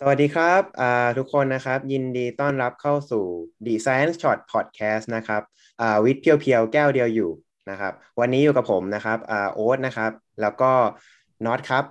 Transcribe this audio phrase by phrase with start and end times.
[0.00, 0.62] สวัสดีครับ
[1.18, 3.24] ทุกคนนะครับ ยินดีต้อนรับเข้าสู่
[3.66, 5.42] The Science Shot Podcast นะครับ
[6.04, 7.30] วิทย์เพียวๆ แก้วเดียวอยู่
[7.70, 9.18] นะครับ วันนี้อยู่กับผมนะครับ
[9.54, 10.72] โอ๊ตนะครับ แล้วก็
[11.46, 11.84] น็อตครับ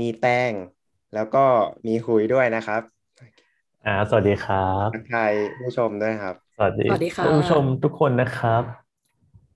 [0.00, 0.52] มีแตง
[1.14, 1.44] แล้วก็
[1.86, 2.82] มีคุยด้วยนะครับ
[3.86, 6.86] อ่าสวัสดีครับทักทายผู้ชมด้วยครับ สวัสดี
[7.38, 8.62] ผู้ชมทุกคนนะครับ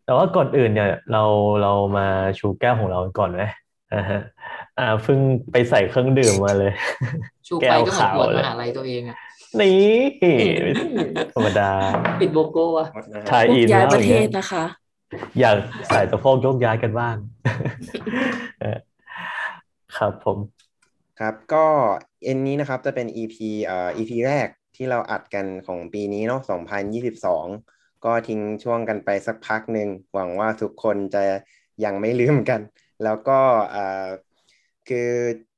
[0.04, 1.24] แต่ว่าก่อนอื่นเนี่ย เรา
[1.62, 2.06] เรามา
[2.38, 3.42] ชูแก้วของเราก่อนไหม
[3.94, 4.20] อ่าฮะ
[4.80, 5.20] อ่าเพิ่ง
[5.52, 6.72] ไปใส่เครื่องดื่มมาเลย
[7.46, 9.16] ชูไปก็เหมือนปวดมหาลัยตัวเองอะ
[9.60, 9.94] นี่
[11.34, 11.70] ธรรมดา
[12.20, 12.88] ปิดโบโก้อะ
[13.30, 14.64] ชายอินย้ายประเทศนะคะ
[15.40, 15.56] อยาก
[15.88, 17.16] ใส่ตะโพกยกย้ายกันบ้าง
[19.96, 20.38] ครับผม
[21.20, 21.66] ครับก็
[22.24, 26.40] เอ็นนี้นะครับจะเป็น EP เอ่อ EP แรกที่เราอัดกันของปีนี้เนาะ
[27.22, 31.22] 2022 ก็ทิ้งช่วงกันไปสักพักหนึ่ง หวังว่าทุกคนจะ
[31.84, 32.60] ยังไม่ลืมกัน
[33.04, 33.38] แล้วก็
[33.74, 34.06] อ่า
[34.90, 35.10] คือ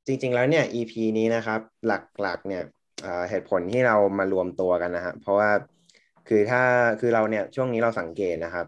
[0.07, 1.93] จริง ๆ แล้วเนี่ย EP นี้นะครับ ห
[2.27, 2.63] ลักๆ เนี่ย
[3.31, 5.51] เหตุผลที่เรามารวมตัวกันนะฮะเพราะว่า
[6.29, 6.63] คือถ้า
[7.01, 8.67] คือเราเนี่ยช่วงนี้เราสังเกตนะครับ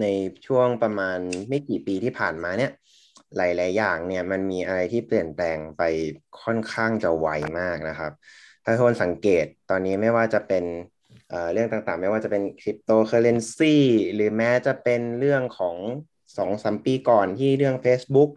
[0.00, 0.06] ใน
[0.46, 2.70] ช่วงประมาณไม่กี่ปีที่ผ่านมาเนี่ย
[3.36, 5.82] หลาย ๆ อย่างเนี่ยมันมีอะไรที่เปลี่ยนแปลงไป
[6.42, 7.28] ค่อนข้างจะไว
[7.60, 8.12] มากนะครับ
[8.64, 10.64] ถ้าทุกคนสังเกตตอนนี้ไม่ว่าจะเป็น
[11.52, 13.76] เรื่องต่างๆ ไม่ว่าจะเป็นคริปโตเคอเรนซี
[14.14, 15.76] หรือแม้จะเป็นเรื่องของ
[16.36, 18.30] สองสามปีก่อนที่เรื่อง Facebook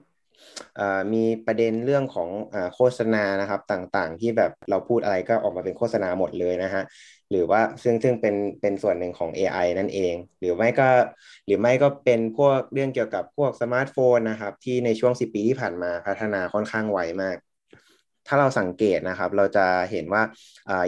[1.13, 6.83] มีประเด็นเรื่องของโฆษณานะครับต่างๆ ที่แบบเราพูดอะไรก็ออกมาเป็นโฆษณาหมดเลยนะฮะ
[7.31, 10.89] หรือว่าซึ่งซึ่งเป็นเป็นส่วนหนึ่งของ AI นั่นเอง หรือไม่ก็
[11.45, 17.37] หรือไม่ก็เป็นพวกเรื่องเกี่ยวกับพวกสมาร์ทโฟนนะครับที่ในช่วง 10 ปีที่ผ่านมาพัฒนาค่อนข้างไวมาก
[18.27, 20.21] ถ้าเราสังเกตนะครับ เราจะเห็นว่า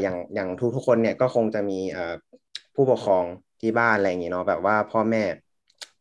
[0.01, 1.79] อย่างอย่างทุกทุกคนเนี่ยก็คงจะมี
[2.75, 3.25] ผู้ปกครอง
[3.61, 5.23] ที่บ้านอะไรอย่างเงี้ยเนาะแบบว่าพ่อแม่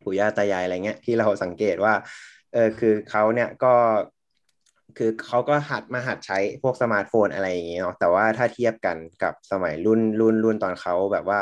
[0.02, 1.94] ปู่ย่าตายายอะไรเงี้ยที่เราสังเกตว่า
[2.56, 3.74] เออคือเขาเนี่ยก็
[4.96, 11.40] คือเขาก็หัดมาหัดใช้พวกสมาร์ทโฟนอะไรอย่างเงี้ยเนาะแต่ว่าถ้าเทียบกันกับสมัยรุ่นรุ่นรุ่นตอนเขาแบบว่า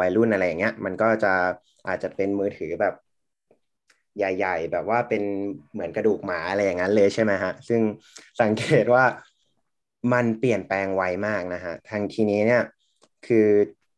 [0.00, 1.32] วัยรุ่นอะไรอย่างเงี้ย มันก็จะ
[1.88, 2.94] อาจจะเป็นมือถือแบบ
[4.18, 5.22] ใหญ่ ๆ แบบว่าเป็น
[5.72, 7.80] เหมือนกระดูกหมาอะไรอย่างนั้นเลยใช่ไหมฮะ ซึ่ง
[8.40, 9.04] สังเกตว่า
[10.12, 12.62] มันเปลี่ยนแปลงไวมากนะฮะทางทีนี้เนี่ย
[13.26, 13.48] คือ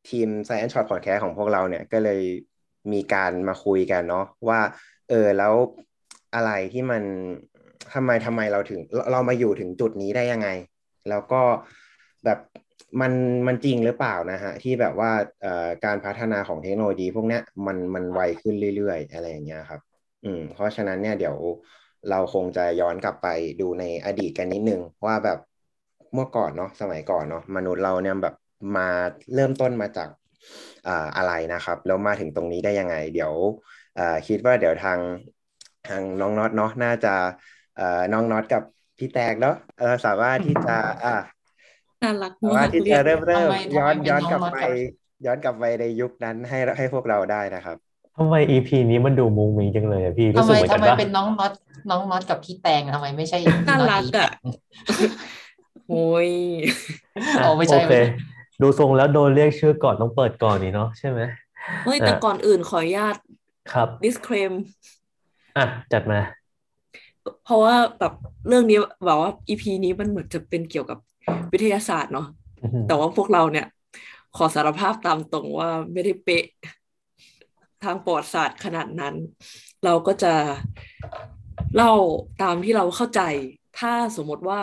[0.08, 2.20] ทีม Science Shot Podcast ของพวกเราเนี่ยก็เลย
[2.92, 4.60] มีการมาคุยกันเนาะว่า
[5.08, 5.54] เออแล้ว
[6.36, 7.02] อะไรที่มัน
[7.94, 8.80] ทำไมทำไมเราถึง
[9.12, 10.48] เรามาอยู่ถึงจุดนี้ได้ยังไง
[11.08, 11.42] แล้วก็
[12.24, 12.38] แบบ
[13.00, 13.12] มัน
[13.46, 15.10] มันจริงหรือเปล่านะฮะ ที่แบบว่า
[15.84, 19.80] การพัฒนาของเทคโนโลยีพวกนี้มันมันไวขึ้นเรื่อยๆ อะไรอย่างเงี้ยครับ
[20.24, 21.36] อืมเพราะฉะนั้นเนี่ยเดี๋ยว
[22.10, 23.28] เราคงจะย้อนกลับไป
[23.60, 25.38] ดูในอดีตกันนิดนึง ว่าแบบ
[26.14, 28.34] เมื่อก่อนเนาะสมัยก่อนเนาะมนุษย์เราเนี่ยแบบ
[28.76, 28.88] มา
[29.34, 30.08] เริ่มต้นมาจาก
[31.16, 33.32] อะไรนะครับ แล้วมาถึงตรงนี้ได้ยังไง เดี๋ยว
[34.28, 34.98] คิดว่าเดี๋ยวทาง
[35.88, 37.14] ทางน้องน็อตเนาะน่าจะ
[37.76, 38.62] เอ่อน้องน็อตกับ
[38.98, 41.14] พี่แตกเนาะเออสามารถที่จะอ่า
[42.02, 43.48] น่ารักสามารถที่จะเริ่มเริ่ม
[43.78, 44.58] ย้อนย้อนกลับไป
[45.26, 47.76] ย้อนกลับไปในยุคนั้นให้ให้พวกเราได้นะครับ
[48.16, 51.52] ทำไมอีพีนี้มันดูมุงมิงจังเลยอะพี่ทำไมทำไมเป็นน้องน็อต
[51.90, 53.38] น้องน็อตกับพี่แตงทำไมไม่ใช่
[53.68, 54.30] น่ารักอะ
[55.88, 56.28] โอ้ย
[57.38, 57.78] โอ้ไม่ใช่
[58.62, 61.20] ดูทรงแล้วโดนเรียกชื่อก่อนต้องเปิดก่อนนี่เนาะใช่ไหม
[61.84, 63.16] เฮ้ยแต่ก่อนอื่นขออนุญาต
[63.72, 64.52] ครับ disclaim
[65.56, 66.20] อะจัดมา
[67.44, 68.12] เพราะว่าแบบ
[68.48, 68.78] เรื่องนี้
[69.08, 70.98] บอกว่าอีพีนี้มันเหมือนจะเป็นเกี่ยวกับ
[71.52, 72.26] วิทยาศาสตร์เนาะ
[72.86, 73.66] แต่ว่าพวกเราเนี่ย
[74.36, 76.44] ขอสารภาพตามตรงว่าไม่ได้เป๊ะ
[77.84, 79.14] ทางประวัติศาสตร์ขนาดนั้น
[79.84, 80.34] เราก็จะ
[81.76, 81.92] เล่า
[82.42, 83.22] ตามที่เราเข้าใจ
[83.78, 84.62] ถ้าสมมติว่า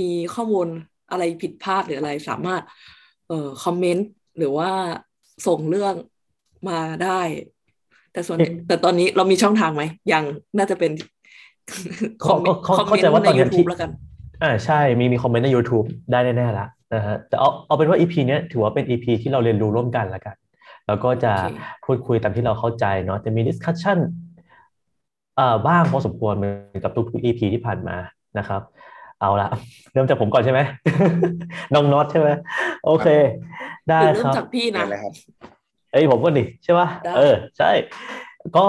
[0.00, 0.68] มีข้อมูล
[1.10, 2.62] อะไรผิดพลาดหรืออะไรสามารถ
[3.28, 4.70] เอ่อคอมเมนต์หรือว่า
[5.46, 5.94] ส่งเรื่อง
[6.68, 7.20] มาได้
[8.12, 8.38] แต่ส่วน
[8.68, 9.82] แต่ตอนนี้เรามีช่องทางไหม
[10.12, 10.22] ยัง
[10.58, 10.92] น่าจะเป็น
[12.24, 13.90] คอมเมนต์เข้าใจว่าตอนนี้ที่แล้วกัน
[14.42, 20.36] อ่าใช่มีมีคอมเมนต์ใน YouTube ได้แน่ๆแล้วนะฮะแต่เอาเอาเป็นว่า EP เนี้ยถือว่าเป็น EP ที่เราเรียนรู้ร่วมกันแล้วกัน
[20.86, 21.32] แล้วก็จะ
[21.84, 23.98] พูดคุยตามที่เราเข้าใจเนาะจะมี discussion
[25.38, 27.96] อ่าบ้างพอสมควรเหมือนกับทุกๆ EP ที่ผ่านมา
[28.38, 28.62] นะครับ
[29.20, 29.48] เอาละ
[29.92, 30.60] เริ่มจากผมก่อนใช่ไหม
[31.74, 32.28] น้องน็อตใช่ไหม
[32.86, 33.08] โอเค
[33.88, 34.84] ได้ครับเริ่มจากพี่นะ
[35.92, 37.70] เอ้ยผมก็ดิใช่ป่ะเออ ใช่
[38.56, 38.66] ก็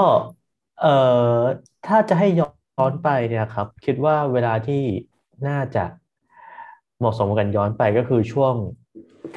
[0.81, 0.95] เอ่
[1.37, 1.39] อ
[1.87, 2.45] ถ้าจะให้ย้
[2.83, 4.83] อนไปเนี่ยครับ คิดว่าเวลาที่
[5.47, 5.85] น่าจะ
[6.99, 8.53] เหมาะสมกันย้อนไปก็คือช่วง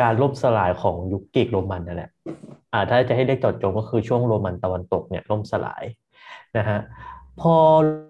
[0.00, 2.11] การล่มสลายของยุคกรีกโรมันนั่นแหละ
[2.73, 5.85] อ่าถ้าจะให้เรียกจอดจงก็คือช่วงโรมันตะวันตกเนี่ยล่มสลาย
[6.58, 6.78] นะฮะ
[7.40, 7.55] พอ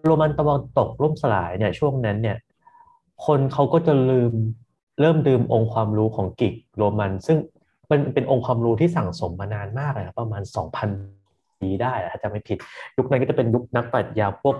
[0.06, 2.36] โรมันตะวันตกล่มสลายเนี่ยช่วงนั้นเนี่ย
[3.26, 4.32] คนเขาก็จะลืม
[5.00, 7.38] เริ่มดื่มองค์ความรู้ของกรีกโรมัน ซึ่ง
[7.92, 10.42] เป็นเป็นองค์ความรู้ที่สั่งสมมานานมากเลยประมาณ
[11.00, 12.58] 2,000 ปีได้ถ้าจะไม่ผิด
[12.96, 14.56] ยุคนั้นก็จะเป็นยุคนักปรัชญาพวก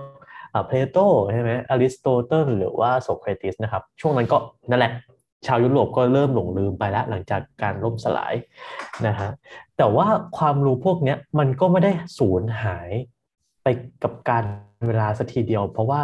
[0.67, 0.97] เพลโต
[1.33, 4.37] ใช่ไหมอริสโตเติลหรือว่าโสเครติสนะครับ ช่วงนั้นก็
[4.69, 4.91] นั่นแหละ
[5.47, 8.33] ชาวยุโรปก็เริ่มหลงลืมไปแล้ว หลังจากการล่มสลาย
[9.07, 9.29] นะฮะ
[9.77, 10.07] แต่ว่า
[10.37, 12.89] ความรู้พวกนี้มันก็ไม่ได้สูญหาย
[13.63, 13.67] ไป
[14.03, 14.45] กับการ
[14.87, 16.01] เวลาสักทีเดียว เพราะว่า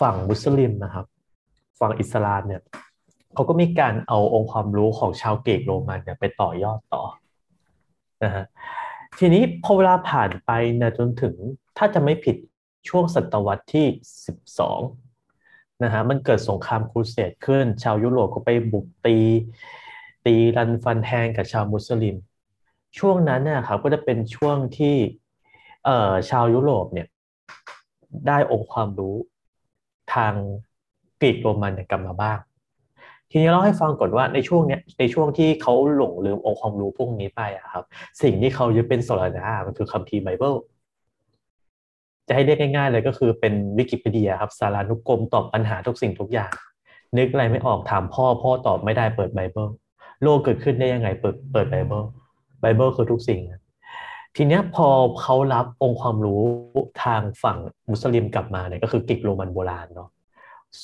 [0.00, 1.06] ฝั่งมุสลิมนะครับ
[1.80, 2.62] ฝั่งอิสลามเนี่ย
[3.36, 7.02] เขาก็มีการเอาองค์ความรู้ของชาวเกรกโรมันเนี่ยไปต่อยอดต่อ
[8.24, 8.44] นะฮะ
[9.18, 10.50] ทีนี้พอเวลาผ่านไป
[10.80, 11.34] นะจนถึง
[11.78, 12.36] ถ้าจะไม่ผิด
[12.88, 13.86] ช่วงศตวรรษที่
[15.06, 19.18] 12นะฮะมันเกิดสงครามครูเสดขึ้น ชาวยุโรปก็ไปบุกตี
[20.26, 22.16] ตีรันฟันแทงกับชาวมุสลิม
[22.98, 24.96] ช่วงนั้นเนี่ยครับก็จะเป็นช่วงที่
[25.84, 27.06] เอ่อชาวยุโรปเนี่ย
[28.26, 29.16] ได้องค์ความรู้
[30.14, 30.32] ทาง
[31.20, 32.38] กรีกโรมันเนี่ยกลับมาบ้าง
[33.30, 37.84] ทีนี้เล่าให้ฟังก่อนว่าในช่วงเนี้ยในช่วงที่เขาหลงลืมองค์ความรู้พวกนี้ไปอะครับ
[38.22, 40.54] สิ่งที่เขายึดเป็นสรณะมันคือคัมภีร์ไบเบิล
[42.28, 46.52] จะให้เรียกง่ายๆเลยก็คือเป็นวิกิพีเดียครับสารานุกรมตอบปัญหาทุกสิ่งทุกอย่าง
[47.18, 49.68] นึกอะไรไม่ออกถามพ่อพ่อตอบไม่ได้เปิดไบเบิล
[50.22, 52.02] โลกเกิดขึ้นได้ยังไงเปิดเปิดไบเบิล
[52.60, 53.40] ไบเบิลคือทุกสิ่ง
[54.36, 54.88] ทีเนี้ยพอ
[55.20, 56.42] เขารับองค์ความรู้
[57.04, 57.58] ทางฝั่ง
[57.90, 60.08] มุสลิมกลับมาเนี่ยก็คือกรีกโรมันโบราณเนาะ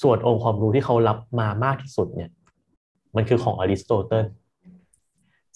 [0.00, 2.30] ส่วนองค์ความรู้ที่เขารับมามากที่สุดเนี่ย
[3.16, 4.26] มันคือของอริสโตเติล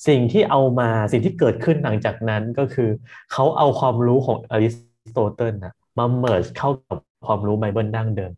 [0.06, 2.90] สิ่งที่เอามาสิ่งที่เกิดขึ้นหลังจากนั้นก็คือ
[3.32, 4.76] เขาเอาความรู้ของอริส
[5.12, 8.32] โตเติลนะมา merge เข้ากับความรู้ไบเบิลดั้งเดิม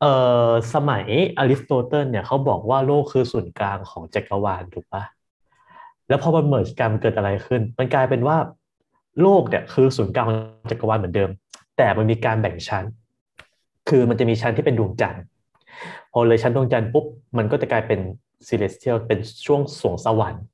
[0.00, 0.12] เอ่
[0.48, 1.04] อสมัย
[1.38, 5.02] อริสโตเติลเนี่ยเขาบอกว่าโลกคือศูนย์กลางของจักรวาลถูกปะ
[6.08, 8.36] แล้วพอมัน merge กันมันเกิดอะไรขึ้น มันกลายเป็นว่า
[9.20, 10.38] โลกเนี่ยคือศูนย์กลางของ
[10.70, 11.30] จักรวาลเหมือนเดิม
[11.76, 12.84] แต่มันมีการแบ่งชั้น
[13.88, 15.24] คือมันจะมีชั้นที่เป็นดวงจันทร์
[16.12, 17.06] พอเลยชั้นดวงจันทร์ปุ๊บ
[17.38, 18.00] มันก็จะกลายเป็น
[18.48, 20.44] celestial เป็นช่วงสรวงสวรรค์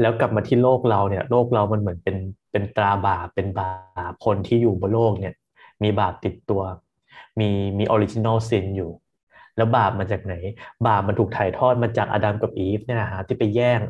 [0.00, 2.16] แล้วกลับมาที่โลกเราเนี่ยโลกเรามันเหมือนเป็น
[2.50, 5.34] เป็นตราบาปเป็นบาปคนที่อยู่บนโลกเนี่ย
[5.82, 6.62] มีบาปติดตัว
[7.40, 7.48] มี
[7.78, 8.90] มี original sin อยู่
[9.56, 10.34] แล้วบาปมาจากไหน
[10.86, 13.80] บาปมันถูกถ่ายทอดมาจากอาดัมกับอีฟเนี่ยนะฮะที่ไปแย่ง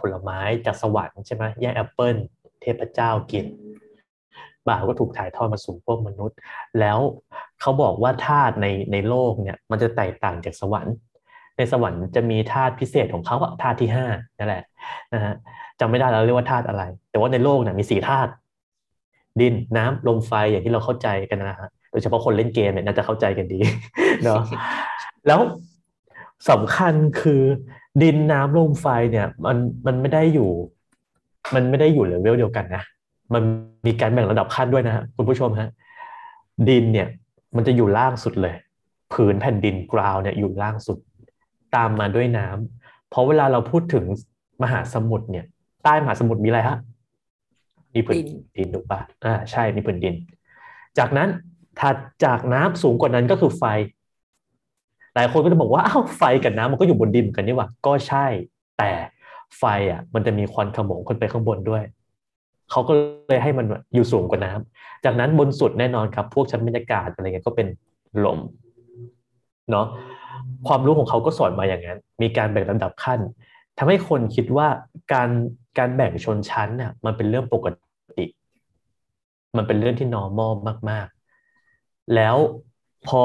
[0.00, 2.14] ผลไม้จากสวรรค์ใช่ไหมแย่งแอปเปิล
[2.60, 3.46] เทพเจ้ากิน
[4.68, 6.38] บาปก็ถูกถ่ายทอดมาสู่พวกมนุษย์
[6.80, 6.98] แล้ว
[7.60, 10.94] เขาบอกว่าธาตุในในโลกเนี่ยมันจะแตกต่างจากสวรรค์
[11.56, 14.06] ในสวรรค์จะมีธาตุพิเศษของเขาอะธาตุที่ห้า
[14.38, 14.62] นั่นแหละ
[15.14, 15.34] นะฮะ
[15.80, 18.30] จำไม่ได้แล้วเรียกว่าธาตุอะไร แต่ว่าในโลกเนี่ยมีสี่ธาตุ
[19.40, 23.58] ดินน้ำลมไฟอย่างที่เราเข้าใจกันนะฮะโดยเฉพาะคนเล่นเกมเนี่ยน่าจะเข้าใจกันดี
[24.24, 24.42] เนาะ
[25.26, 25.40] แล้ว
[26.50, 27.42] สำคัญคือ
[28.02, 29.56] ดินน้ำลมไฟเนี่ยมัน
[29.86, 30.50] มันไม่ได้อยู่
[31.54, 32.82] มันไม่ได้อยู่เลเวลเดียวกันนะ
[33.34, 33.42] มัน
[33.86, 35.68] มีการแบ่งระดับขั้นด้วยนะฮะคุณผู้ชมฮะ
[36.68, 37.08] ดินเนี่ย
[37.56, 38.54] มันจะอยู่ล่างสุดเลย
[39.12, 40.98] ผืนแผ่นดินกราวเนี่ยอยู่ล่างสุด
[41.76, 44.04] ตามมาด้วยน้ำเพราะเวลาเราพูดถึง
[44.62, 45.44] มหาสมุทรเนี่ย
[45.84, 46.78] ใต้มหาสมุทรมีอะไรฮะ
[47.94, 48.16] มีผืน
[48.56, 50.14] ดินถูกปะอ่าใช่มีผืนดิน
[50.98, 51.28] จากนั้น
[51.80, 53.64] ถัดจากน้ำสูงกว่านั้นก็คือไฟ
[55.14, 58.26] หลายคนก็จะบอกว่าอ้าวไฟกับน้ำมันก็อยู่บนดินกันนี่หว่าก็ใช่
[58.78, 58.90] แต่
[59.58, 61.82] ไฟอะ มันจะมีควันขโมงขึ้นไปข้างบนด้วย
[62.70, 62.92] เขาก็
[63.28, 67.68] เลยให้มันอยู่สูงกว่าน้ำจากนั้นบนสุดแน่นอนครับ พวกชั้นบรรยากาศอะไรเงี้ยก็เป็น
[68.24, 68.38] ลม
[69.70, 69.86] เนาะ
[70.68, 73.20] ความรู้ของเขาก็สอนมาอย่างนั้น มีการแบ่งลำดับขั้น
[73.78, 74.68] ทำให้คนคิดว่า
[75.12, 75.28] การ
[75.78, 77.66] การแบ่งชนชั้นน่ะมันเป็นเรื่องปก
[78.18, 78.26] ติ
[79.56, 80.52] มันเป็นเรื่องที่ normal
[80.90, 81.06] มาก
[81.60, 82.36] ๆ แล้ว
[83.08, 83.24] พอ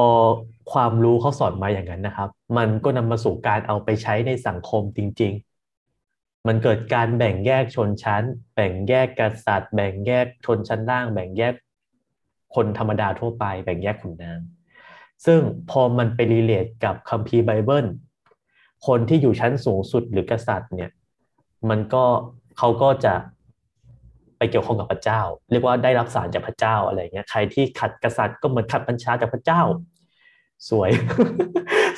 [0.71, 5.48] ความรู้เขาสอนมาอย่างนั้นนะครับ มันก็นำมาสู่การเอาไปใช้ในสังคมจริง ๆ
[6.47, 8.23] มันเกิดการแบ่งแยกชนชั้น
[8.55, 11.53] แบ่งแยกกษัตริย์ แบ่งแยกชนชั้นล่าง แบ่งแยก
[12.55, 14.39] คนธรรมดาทั่วไป แบ่งแยกขุนนาง
[15.25, 17.85] ซึ่งพอมันไปรีเลทกับคัมภีร์ไบเบิล
[18.87, 20.91] คนที่อยู่ชั้นสูงสุดหรือกษัตริย์เนี่ย
[21.69, 22.03] มันก็
[22.57, 23.13] เขาก็จะ
[24.37, 29.61] ไปเกี่ยวข้องกับพระเจ้า เรียกว่าได้รับสารจากพระเจ้าอะไรเงี้ยใครที่ขัดกษัตริย์ก็เหมือนขัดบัญชาจากพระเจ้า
[30.69, 30.89] สวย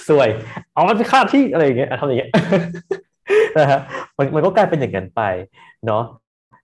[0.09, 0.29] สวย
[0.73, 2.31] เอามันไปฆ่าที่อะไรอย่างเงี้ยทำอย่างเงี้ย
[3.59, 3.79] นะฮะ
[4.17, 5.21] มันมันก็กลายเป็นอย่างนั้นไป
[5.85, 6.03] เนาะ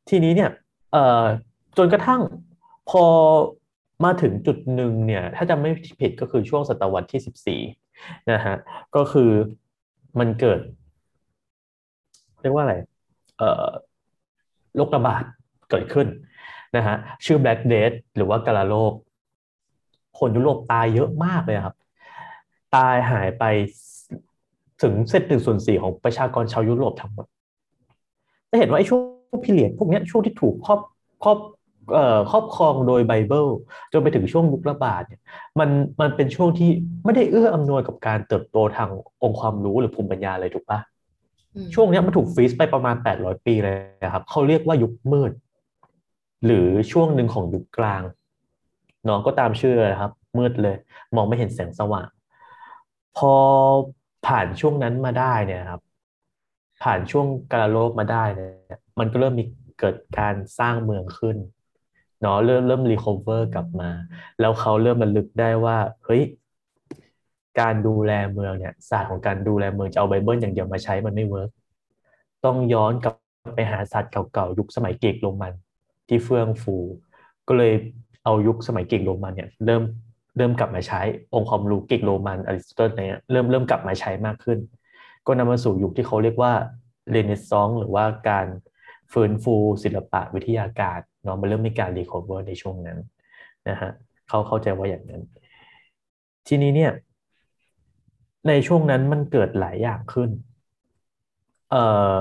[0.10, 0.50] ทีนี้เนี่ย
[0.92, 1.24] เอ่อ
[1.78, 2.22] จนกระทั่ง
[2.90, 3.04] พอ
[4.06, 5.70] มาถึงจุดหนึ่งเนี่ย ถ้าจะไม่
[6.02, 7.62] ผิดก็คือช่วงศตวรรษที่สิบสี่
[8.32, 8.56] นะฮะ
[8.96, 9.32] ก็คือ
[10.20, 10.60] มันเกิด
[12.42, 12.76] เรียกว่าอะไร
[13.38, 13.68] เอ่อ
[14.76, 15.24] โรคระบาด
[15.70, 16.08] เกิดขึ้น
[16.78, 16.96] นะฮะ
[17.26, 18.94] ชื่อ Black Death หรือว่ากาลาโรค
[20.20, 21.76] คนยุโรปตายเยอะมากเลยครับ
[22.76, 23.44] ตายหายไป
[24.82, 27.26] ถึงเศษหนึ่งส่วนสี่ของประชากรชาวยุโรปทั้งหมด
[28.50, 29.00] จะเห็นว่าไอ้ช่ว
[29.38, 30.80] งพิเรียดพวกนี้ช่วงที่ถูกครอบ
[31.24, 31.38] ครอบ
[32.32, 33.46] ครอบครองโดยไบเบิล
[33.94, 35.22] จนไปถึงช่วงยุคระบาดเนี่ย
[35.60, 35.70] มัน
[36.02, 36.70] มันเป็นช่วงที่
[37.06, 38.90] ไม่ได้เอื้ออำนวยกับการเติบโตทาง
[39.24, 40.80] องค์ความรู้หรือภูมิปัญญาเลยถูกปะ
[41.76, 45.32] ช่วงนี้มันถูกฟรีซไปประมาณ 800 ปีเลยนะครับเขาเรียกว่ายุคมืด
[46.46, 48.02] หรือช่วงหนึ่งของยุคกลาง
[49.08, 50.76] น้องก็ตามชื่อนะครับ มืดเลย
[51.16, 52.08] มองไม่เห็นแสงสว่าง
[53.18, 53.34] พอ
[54.28, 55.82] ผ่านช่วงนั้นมาได้เนี่ยครับ
[56.84, 59.44] ผ่านช่วงกาฬโรคมาได้เนี่ยมันก็เริ่มมี
[59.80, 61.38] เกิดการสร้างเมืองขึ้น
[62.22, 63.90] เนาะเริ่มเริ่ม recover กลับมา
[64.40, 66.24] แล้วเขาเริ่มระลึกได้ว่าเฮ้ย
[67.60, 71.50] การดูแลเมืองเนี่ยศาสตร์ของการดูแลเมืองจะเอาไบเบิลอย่างเดียวมาใช้มันไม่ work
[72.46, 73.14] ต้องย้อนกลับ
[73.56, 75.54] ไปหาศาสตร์เก่าๆยุคสมัยกรีกโรมัน
[76.08, 76.76] ที่เฟื่องฟู
[77.48, 77.74] ก็เลย
[78.24, 79.84] เอายุคสมัยกรีกโรมันเนี่ยเริ่ม
[80.38, 81.02] เริ่มกลับมาใช้
[81.34, 84.60] องค์ความรู้กรีกโรมันอริสโตเติลเนี่ยเริ่มเริ่มกลับมาใช้มากขึ้น
[85.28, 86.54] ก็นำมาสู่ยุคที่เขาเรียกว่า
[87.12, 88.48] เรเนซองส์หรือว่าการ
[89.14, 93.00] ฟื้นฟูศิลปะวิทยาการเนาะมันเริ่มมีการ recover ในช่วงนั้น
[93.70, 93.92] นะฮะ
[94.30, 95.22] เขาเข้าใจว่าอย่างนั้น
[96.48, 96.92] ทีนี้เนี่ย
[98.48, 100.30] ในช่วงนั้นมันเกิดหลายอย่างขึ้น
[101.72, 102.16] เอ่อ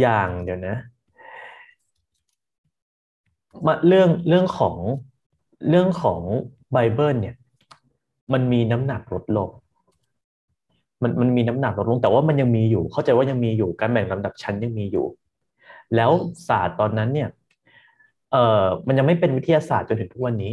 [0.00, 0.76] อย่างเดี๋ยวนะ
[3.66, 4.76] มาเรื่องเรื่องของ
[5.68, 6.20] เรื่องของ
[6.72, 7.36] ไบเบิลเนี่ย
[8.32, 9.50] มันมีน้ำหนักลดลง
[11.02, 15.06] มันมันมีน้ำหนักลดลง แต่ว่ามันยังมีอยู่ เข้าใจว่ายังมีอยู่การแบ่งลำดับชั้นยังมีอยู่
[15.94, 16.10] แล้ว
[16.48, 17.28] ศาสตร์ตอนนั้นเนี่ย
[18.32, 20.52] เอ่อมันยังไม่เป็นวิทยาศาสตร์จนถึงทุกวันนี้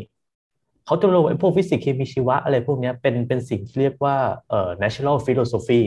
[0.86, 4.16] เขาจะรู้ไอ้พวกฟิสิกส์เคมีชีวะอะไรพวกนี้เป็นเป็นสิ่งที่เรียกว่า
[4.50, 5.82] เอ่อ natural philosophy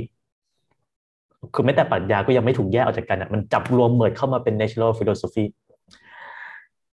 [1.54, 5.44] คือแม้แต่ปรัชญาก็ยังไม่ถูกแยกออกจากกันอะมันจับรวมเหมือดเข้ามาเป็น natural philosophy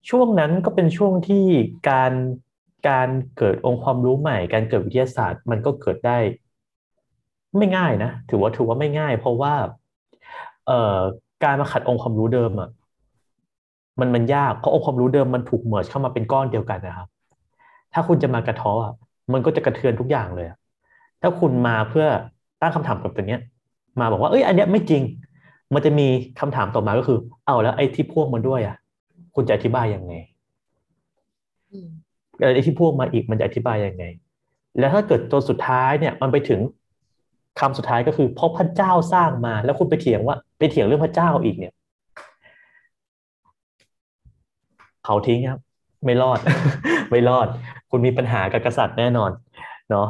[0.09, 1.45] ช่วงนั้นก็เป็นช่วงที่
[1.89, 2.11] การ
[2.87, 6.17] การเกิดองค์ความรู้ใหม่ การเกิดวิทยาศาสตร์ มันก็เกิดได้
[7.57, 9.53] ไม่ง่ายนะถือว่าถือว่าไม่ง่าย เพราะว่า
[10.67, 10.97] เอ่อ
[11.43, 12.69] การมาขัดองค์ความรู้เดิมอะ
[13.99, 17.07] มันมันยากเพราะองค์ความรู้เดิมมันถูกเมิร์ชเข้ามาเป็นก้อนเดียวกันนะครับ
[17.93, 18.93] ถ้าคุณจะมากระท้ออะ
[19.33, 20.47] มันก็จะกระเทือนทุกอย่างเลย
[21.21, 22.07] ถ้าคุณมาเพื่อ
[22.61, 23.41] ตั้งคำถามกับตัวเนี้ย
[23.99, 25.03] มาบอกว่าเอ้ยอันเนี้ยไม่จริง
[25.73, 26.07] มันจะมี
[26.39, 28.75] คำถามต่อมาก็คือ เอาแล้วไอ้ที่พ่วงมาด้วยอะ
[29.35, 30.13] คุณจะอธิบายยังไง
[32.39, 34.05] อืมไอ้ที่พ่วงมาอีกมันจะอธิบายยังไง
[34.79, 36.59] แล้วถ้าเกิดตัวสุดท้ายเนี่ยมันไปถึง
[37.59, 41.73] คำสุดท้ายก็คือเพราะพระเจ้าสร้างมา แล้วคุณไปเถียงว่าไปเถียงเรื่องพระเจ้าอีกเนี่ย
[45.03, 45.59] เผาทิ้งครับ
[46.05, 46.39] ไม่รอด
[47.11, 47.47] ไม่รอด
[47.91, 49.31] คุณมีปัญหากับกษัตริย์แน่นอน
[49.89, 50.07] เนาะ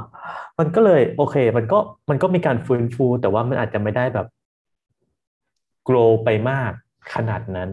[0.60, 1.78] มันก็เลยโอเค มันก็
[2.10, 4.28] มันก็มีการฟื้นฟู แต่ว่ามันอาจจะไม่ได้แบบ
[5.84, 6.72] โกรไปมาก
[7.14, 7.70] ขนาดนั้น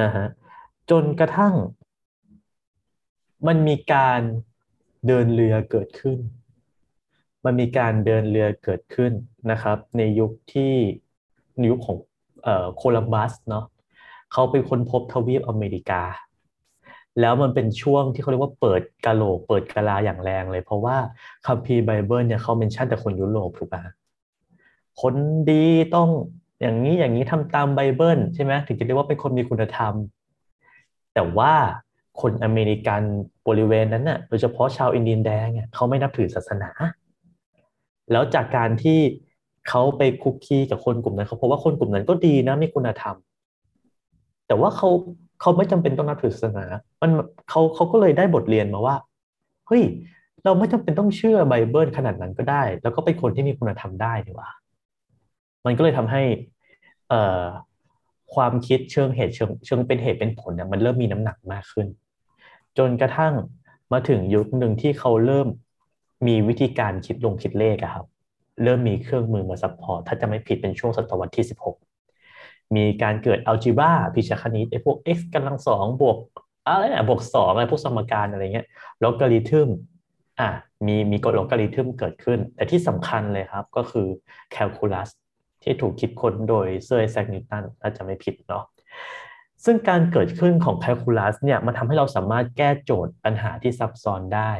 [0.00, 0.26] นะฮะ
[0.90, 1.54] จนกระทั่ง
[3.46, 4.20] มันมีการ
[5.06, 6.18] เดินเรือเกิดขึ้น
[7.44, 9.12] มันมีการเดินเรือเกิดขึ้น
[9.50, 10.74] นะครับ ในยุคที่
[11.58, 11.96] ในยุคของ
[12.76, 13.64] โคลัมบัสเนาะ
[14.32, 16.02] เขาเป็นคนพบทวีปอเมริกา
[17.20, 20.96] แล้วมันเป็นช่วงที่เขาเรียกว่าเปิดกะโหลก เปิดกะลาอย่างแรงเลย เพราะว่า
[21.46, 23.82] คัมภีร์ไบเบิลเนี่ยเขา mention แต่คนยุโรปถูกปะ
[25.00, 25.14] คน
[25.50, 26.08] ดีต้อง
[26.60, 29.94] อย่างนี้อย่างนี้ทำตามไบเบิลใช่ไหมถึงจะเรียกว่าเป็นคนมีคุณธรรม
[31.14, 31.52] แต่ว่า
[32.20, 33.02] คนอเมริกัน
[33.48, 36.70] บริเวณนั้นน่ะโดยเฉพาะชาวอินเดียนแดงเนี่ยเขาไม่นับถือศาสนา
[38.12, 38.98] แล้วจากการที่
[39.68, 43.16] เขาไปคุกคีกับคนกลุ่มนั้นเขาพบว่าคนกลุ่มนั้นก็ดีนะมีคุณธรรม
[44.46, 44.88] แต่ว่าเขา
[45.40, 46.64] เขาไม่จำเป็นต้องนับถือศาสนา
[47.02, 47.10] มัน
[47.50, 48.96] เขาเขาก็เลยได้บทเรียนมาว่า
[49.68, 49.82] เฮ้ย
[50.44, 54.50] เราไม่จำเป็นต้องเชื่อไบเบิลขนาดนั้นก็ได้ แล้วก็เป็นคนที่มีคุณธรรมได้ดีว่า
[55.66, 56.22] มันก็เลยทำให้
[57.08, 57.44] เอ่อ
[58.34, 61.86] ความคิดเชิงเหตุเชิงเชิงเป็นเหตุเป็นผลเนี่ยมันเริ่มมีน้ำหนักมากขึ้น
[62.78, 63.34] จนกระทั่ง
[63.92, 65.48] มาถึงยุคหนึ่งที่เขาเริ่ม
[66.26, 68.06] มีวิธีการคิดลงคิดเลขครับ
[68.62, 76.18] เริ่มมีเครื่องมือมา support ถ้าจะไม่ผิดเป็นช่วงศตวรรษที่ 16 มีการเกิด algebra พิชคณิตไอ้พวก x กำลังสองบวก
[76.66, 78.66] อะไรนะบวกสองอะไรพวกสมการอะไรเงี้ย
[79.02, 79.68] ลอการิทึม
[80.40, 80.48] อะ
[80.86, 84.06] มีมีกฎลอการิทึมเกิดขึ้น แต่ที่สำคัญเลยครับก็คือ
[84.52, 85.08] แคลคูลัส
[85.62, 88.64] ที่ถูกคิดค้นโดยเซอร์ไอแซคนิวตันถ้าจะไม่ผิดเนาะ
[89.64, 94.52] ซึ่งการเกิดขึ้นของแคลคูลัสเนี่ยมันทำให้เราสามารถแก้โจทย์ปัญหาที่ซับซ้อนได้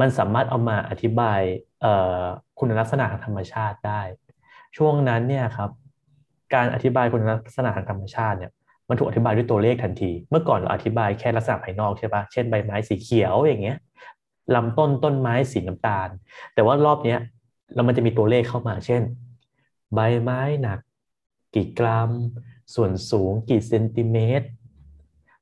[0.00, 1.40] มันสามารถเอามาอธิบาย
[2.58, 4.02] คุณลักษณะทางธรรมชาติได้
[4.76, 5.70] ช่วงนั้นเนี่ยครับ
[6.54, 8.52] การอธิบายคุณลักษณะทางธรรมชาติเนี่ย
[8.88, 13.78] มันถูกอธิบายด้วยตัวเลขทันที เมื่อก่อนเราอธิบายแค่ลักษณะภายนอกใช่ปะเช่นใบไม้สีเขียวอย่างเงี้ย
[14.54, 16.08] ลำต้นต้นไม้สีน้ำตาล
[16.54, 17.18] แต่ว่ารอบเนี้ย
[17.74, 19.02] เรามันจะมีตัวเลขเข้ามา เช่น
[19.94, 20.78] ใบไม้หนัก
[21.54, 22.10] กี่กรัม
[22.74, 24.46] ส่วนสูงกี่เซนติเมตร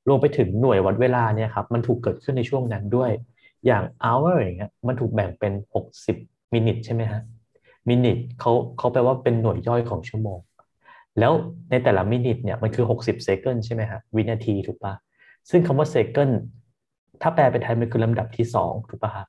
[0.08, 3.10] รวมไปถึงหน่วยวัดเวลาเนี่ยครับมันถูกเกิดขึ้นในช่วงนั้นด้วย
[3.66, 5.52] อย่าง hour อย่างเงี้ยมันถูกแบ่งเป็น
[6.04, 7.22] 60 มินิทใช่ไหมฮะ
[7.88, 10.38] มินิทเขาเขาแปลว่าเป็นหน่วยย่อยของชั่วโมง
[11.18, 11.32] แล้ว
[11.70, 14.94] ในแต่ละมินิทเนี่ยมันคือ 60เซคันใช่ไหมฮะวินาทีถูกปะ
[15.50, 16.30] ซึ่งคำว่าเซคัน
[17.22, 19.26] ถ้าแปลเป็นไทยมันคือลำดับที่สองถูกปะครับ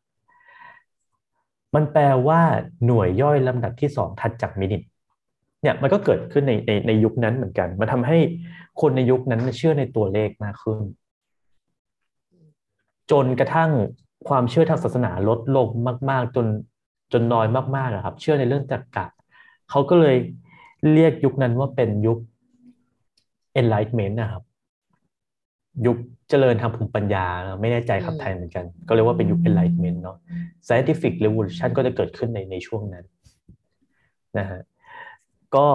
[1.75, 2.41] มันแปลว่า
[2.85, 4.81] หน่วยย่อยลำดับที่สองถัดจากมินิท
[5.61, 8.17] เนี่ยมันก็เกิดขึ้นในในในยุคนั้นเหมือนกัน มันทำให้
[8.81, 10.79] คนในยุคนั้นเชื่อในตัวเลขมากขึ้น
[13.11, 13.71] จนกระทั่ง
[14.27, 15.67] ความเชื่อทางศาสนาลดลง
[16.09, 16.47] มาก ๆ จน
[17.13, 19.05] จนน้อยมากๆอะครับ เชื่อในเรื่องตรรกะ
[19.69, 20.15] เขาก็เลย
[20.93, 22.17] เรียกยุคนั้นว่าเป็นยุค
[23.59, 24.43] enlightenment นะครับ
[25.85, 25.97] ยุค
[26.29, 30.17] เจริญทางภูมิปัญญานะไม่แน่ใจครับอืมไทยเหมือนกัน ก็เรียกว่าเป็นยุค enlightenment เนาะ
[30.67, 33.05] scientific revolution ก็จะเกิดขึ้นในในช่วงนั้น
[34.37, 34.59] นะฮะ
[35.55, 35.67] ก็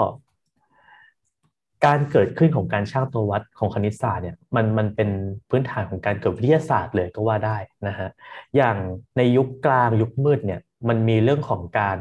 [1.87, 5.11] การเกิดขึ้นของการช่างตัววัดของคณิตศาสตร์เนี่ยมันมันเป็น
[5.50, 7.57] พื้นฐานของการเกิดวิทยาศาสตร์เลยก็ว่าได้
[7.88, 8.09] นะฮะ
[8.57, 8.76] อย่าง
[9.16, 11.97] ในยุคกลางยุคมืดเนี่ยมันมีเรื่องของการ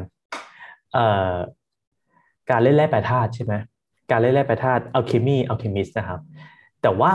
[0.94, 1.36] เอ่อ
[2.50, 3.53] การเล่นแร่แปรธาตุใช่ไหม
[4.12, 6.22] การเล่นแร่แปรธาตุอัลเคมีอัลเคมิสนะครับ
[6.82, 7.13] แต่ว่า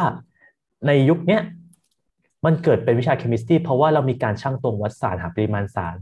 [0.87, 1.43] ในยุคเนี้ย
[2.45, 5.97] มันเกิดเป็นวิชา chemistry เพราะว่าเรามีการชั่งตวงวัดสารหาปริมาณสาร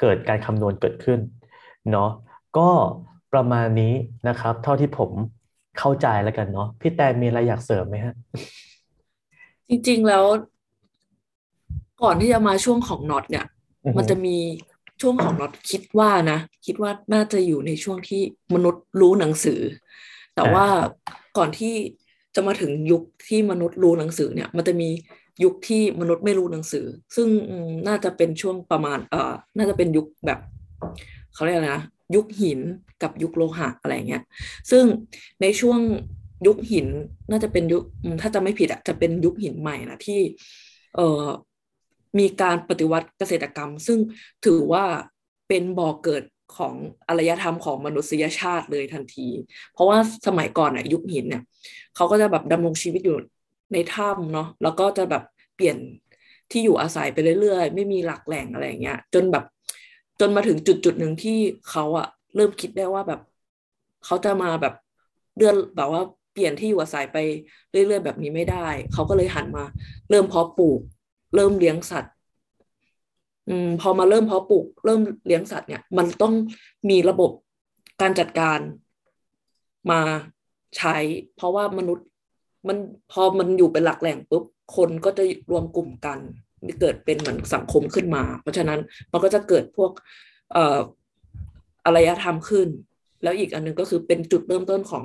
[0.00, 1.20] เกิดการคำนวณเกิดขึ้น
[1.90, 2.10] เนาะ
[2.58, 2.70] ก็
[3.32, 3.92] ประมาณนี้
[4.28, 5.10] นะครับ เท่าที่ผม
[5.78, 8.14] เข้าใจแล้วกันเนาะพี่แตนมีอะไรอยากเสริมไหมฮะ
[9.68, 10.24] จริงๆแล้ว
[12.02, 13.46] ก่อนที่จะมาช่วงของน็อตเนี่ย
[13.84, 14.36] อือฮึมันจะมี
[15.00, 18.22] ช่วงของน็อตคิดว่านะ คิดว่าน่าจะอยู่ในช่วงที่
[18.54, 19.60] มนุษย์รู้หนังสือ
[20.34, 20.66] แต่ว่า
[21.38, 21.74] ก่อนที่
[22.34, 24.88] จะมาถึงยุคที่มนุษย์รู้หนังสือเนี่ย มันจะมี
[25.44, 26.84] ยุคที่มนุษย์ไม่รู้หนังสือ
[27.16, 30.38] ซึ่งอืมน่าจะเป็นช่วงประมาณ เอ่อ น่าจะเป็นยุคแบบ
[31.34, 31.82] เขาเรียกอะไรนะ
[32.14, 32.60] ยุคหิน
[33.02, 34.22] กับยุคโลหะอะไรเงี้ย
[34.70, 34.84] ซึ่ง
[35.42, 35.80] ในช่วง
[36.46, 36.86] ยุคหิน
[37.30, 37.82] น่าจะเป็นยุค
[38.22, 40.20] ถ้าจะไม่ผิดอะจะเป็นยุคหินใหม่นะที่
[40.96, 41.26] เอ่อ
[42.18, 43.98] มีการปฏิวัติเกษตรกรรม ซึ่ง
[44.44, 44.84] ถือว่า
[45.48, 46.22] เป็นบ่อเกิด
[46.56, 46.74] ของ
[47.08, 49.28] อารยธรรมของมนุษยชาติเลยทันที
[49.72, 51.42] เพราะว่าสมัยก่อนอะยุคหินเนี่ย
[51.96, 53.18] เขาก็จะแบบดำรงชีวิตอยู่
[53.72, 55.22] ในถ้ำเนาะแล้วก็จะแบบ
[55.54, 55.76] เปลี่ยน
[56.50, 59.44] ที่อยู่อาศัยไปเรื่อยๆ ไม่มีหลักแหล่งอะไรเงี้ย จนแบบ
[60.20, 61.38] จนมาถึงจุดจุดหนึ่งที่
[61.70, 63.20] เขาอะเริ่มคิดได้ว่าแบบ
[64.04, 64.74] เขาจะมาแบบ
[65.36, 66.02] เลื่อนแบบว่า
[66.32, 67.16] เปลี่ยนที่อยู่อาศัยไป
[67.70, 69.64] เรื่อยๆแบบนี้ไม่ได้ เขาก็เลยหันมา
[70.10, 70.80] เริ่มเพาะปลูก
[71.34, 72.12] เริ่มเลี้ยงสัตว์
[73.48, 76.34] อืมพอมาเริ่มเพาะปลูก เริ่มเลี้ยงสัตว์เนี่ย มันต้อง
[76.90, 77.30] มีระบบ
[78.00, 78.58] การจัดการ
[79.90, 80.00] มา
[80.76, 80.96] ใช้
[81.36, 82.06] เพราะว่ามนุษย์
[82.68, 82.76] มัน
[83.12, 84.44] พอมันอยู่เป็นหลักแหล่งปุ๊บ
[84.76, 86.18] คนก็จะรวมกลุ่มกัน
[86.80, 88.80] เกิดเป็นเหมือนสังคมขึ้นมา เพราะฉะนั้น
[89.12, 89.90] มันก็จะเกิดพวก
[90.52, 90.80] เอ่อ
[91.86, 92.68] อารยธรรมขึ้น
[93.22, 95.04] แล้วอีกอันหนึงก็คือเป็นจุดเริ่มต้นของ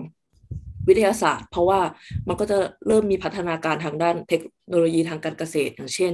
[0.87, 1.79] วิทยาศาสตร์ เพราะว่า
[2.27, 6.13] มันก็จะเริ่มมีพัฒนาการทางด้านเทคโนโลยีทางการเกษตร อย่างเช่น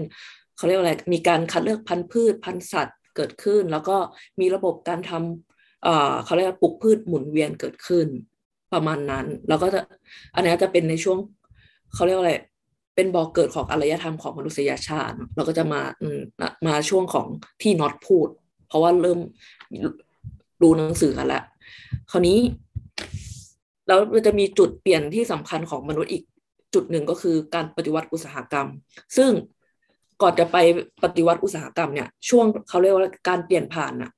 [0.58, 3.98] เขาเรียกว่าอะไรมีการคัดเลือกพันธุ์พืชพันธุ์สัตว์เกิดขึ้น แล้วก็
[4.40, 8.08] มีระบบการทำเอ่อเขาเรียกว่าปลูกพืชหมุนเวียนเกิดขึ้น
[8.74, 9.82] ประมาณนั้น แล้วก็จะ
[10.36, 11.18] อันนี้จะเป็นในช่วง
[11.94, 12.34] เขาเรียกว่าอะไร
[12.96, 16.20] เป็นบ่อกเกิดของอารยธรรมของมนุษยชาติ เราก็จะมาอืม
[16.68, 17.28] มาช่วงของ
[17.62, 18.28] ที่น็อตพูด
[18.68, 19.20] เพราะว่าเริ่ม
[20.62, 21.44] รู้หนังสือกันแล้ว
[22.12, 22.40] คราวนี้
[23.88, 26.24] แล้วมันจะมีจุดเปลี่ยนที่สำคัญของมนุษย์อีก
[26.74, 28.68] จุดหนึ่งก็คือการปฏิวัติอุตสาหกรรม
[29.18, 29.32] ซึ่ง
[30.22, 30.58] ก่อนจะไป
[31.04, 34.12] ปฏิวัติอุตสาหกรรมเนี่ย ช่วงเขาเรียกว่าการเปลี่ยนผ่านน่ะ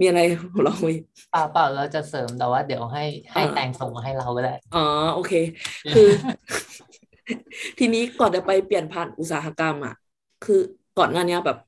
[0.00, 0.20] มีอะไร
[0.52, 0.88] หัวเราะไหม
[1.30, 5.32] เปล่าเปล่าเราจะเสริมแต่ว่าเดี๋ยวให้ให้อ่าแตงส่งมาให้เราก็ได้อ๋อโอเค
[5.94, 6.08] คือ
[7.78, 9.94] ทีนี้ก่อนจะไปเปลี่ยนผ่านอุตสาหกรรมอะ
[10.44, 10.60] คือ
[10.98, 11.58] ก่อนหน้านี้แบบ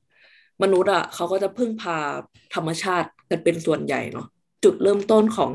[0.63, 1.97] มนุษย์อะเขาก็จะพึ่งพา
[2.55, 4.27] ธรรมชาติกันเป็นส่วนใหญ่เนาะ
[4.63, 5.51] จุดเริ่มต้นของ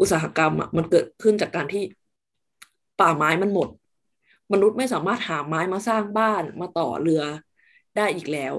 [0.00, 1.82] อุตสาหกรรมอะมันเกิดขึ้นจากการที่
[3.00, 3.68] ป่าไม้มันหมด
[4.52, 7.22] มนุษย์ไม่สามารถหาไม้มาสร้างบ้านมาต่อเรือ
[7.96, 8.54] ได้อีกแล้ว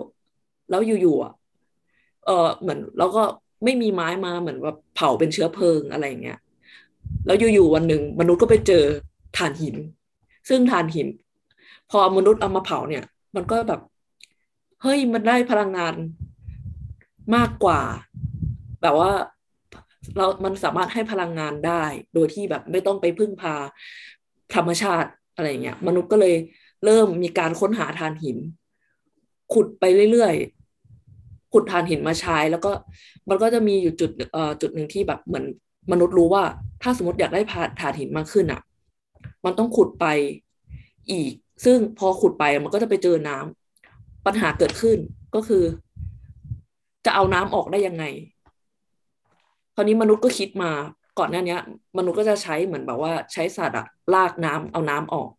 [0.70, 1.34] แล้วอยู่ๆอะ
[2.26, 3.24] เออเหมือนเราก็
[3.64, 6.40] ไม่มีไม้มาเหมือนว่าเผาเป็นเชื้อเพลิงอะไรอย่างเงี้ย
[7.26, 8.84] แล้วอยู่ๆวันหนึ่งมนุษย์ก็ไปเจอ
[9.38, 9.76] ถ่านหิน
[10.50, 11.08] ซึ่งถ่านหิน
[11.92, 13.04] พอมนุษย์เอามาเผาเนี่ย
[13.36, 13.82] มันก็แบบ
[14.82, 15.94] เฮ้ยมันได้พลังงาน
[17.36, 17.82] มากกว่า
[18.82, 19.12] แบบว่า
[20.18, 23.56] เรา มันสามารถให้พลังงานได้ โดยที่แบบไม่ต้องไปพึ่งพา
[24.56, 26.36] ธรรมชาติอะไรเงี้ย มนุษย์ก็เลย
[26.86, 28.38] เริ่มมีการค้นหาถ่านหิน
[29.54, 32.72] ขุดไปเรื่อยๆ ขุดถ่านหินมาใช้ แล้วก็
[33.30, 35.46] มันก็จะมีอยู่จุดเอ่อจุดหนึ่งที่แบบเหมือน
[35.92, 36.44] มนุษย์รู้ว่า
[36.82, 37.42] ถ้าสมมติอยากได้
[37.82, 38.62] ถ่านหินมากขึ้นอะ
[39.46, 40.06] มันต้องขุดไป
[41.12, 41.32] อีก
[41.66, 44.98] ซึ่งพอขุดไปมันก็จะไปเจอน้ำปัญหาเกิดขึ้น
[45.36, 45.64] ก็คือ
[47.06, 48.04] จะเอาน้ำออกได้ยังไง
[49.76, 50.72] คราวนี้มนุษย์ก็คิดมา
[51.20, 51.58] ก่อนหน้านี้
[51.98, 55.30] มนุษย์ก็จะใช้เหมือนแบบว่า ใช้สัตว์อะลากน้ำเอาน้ำออก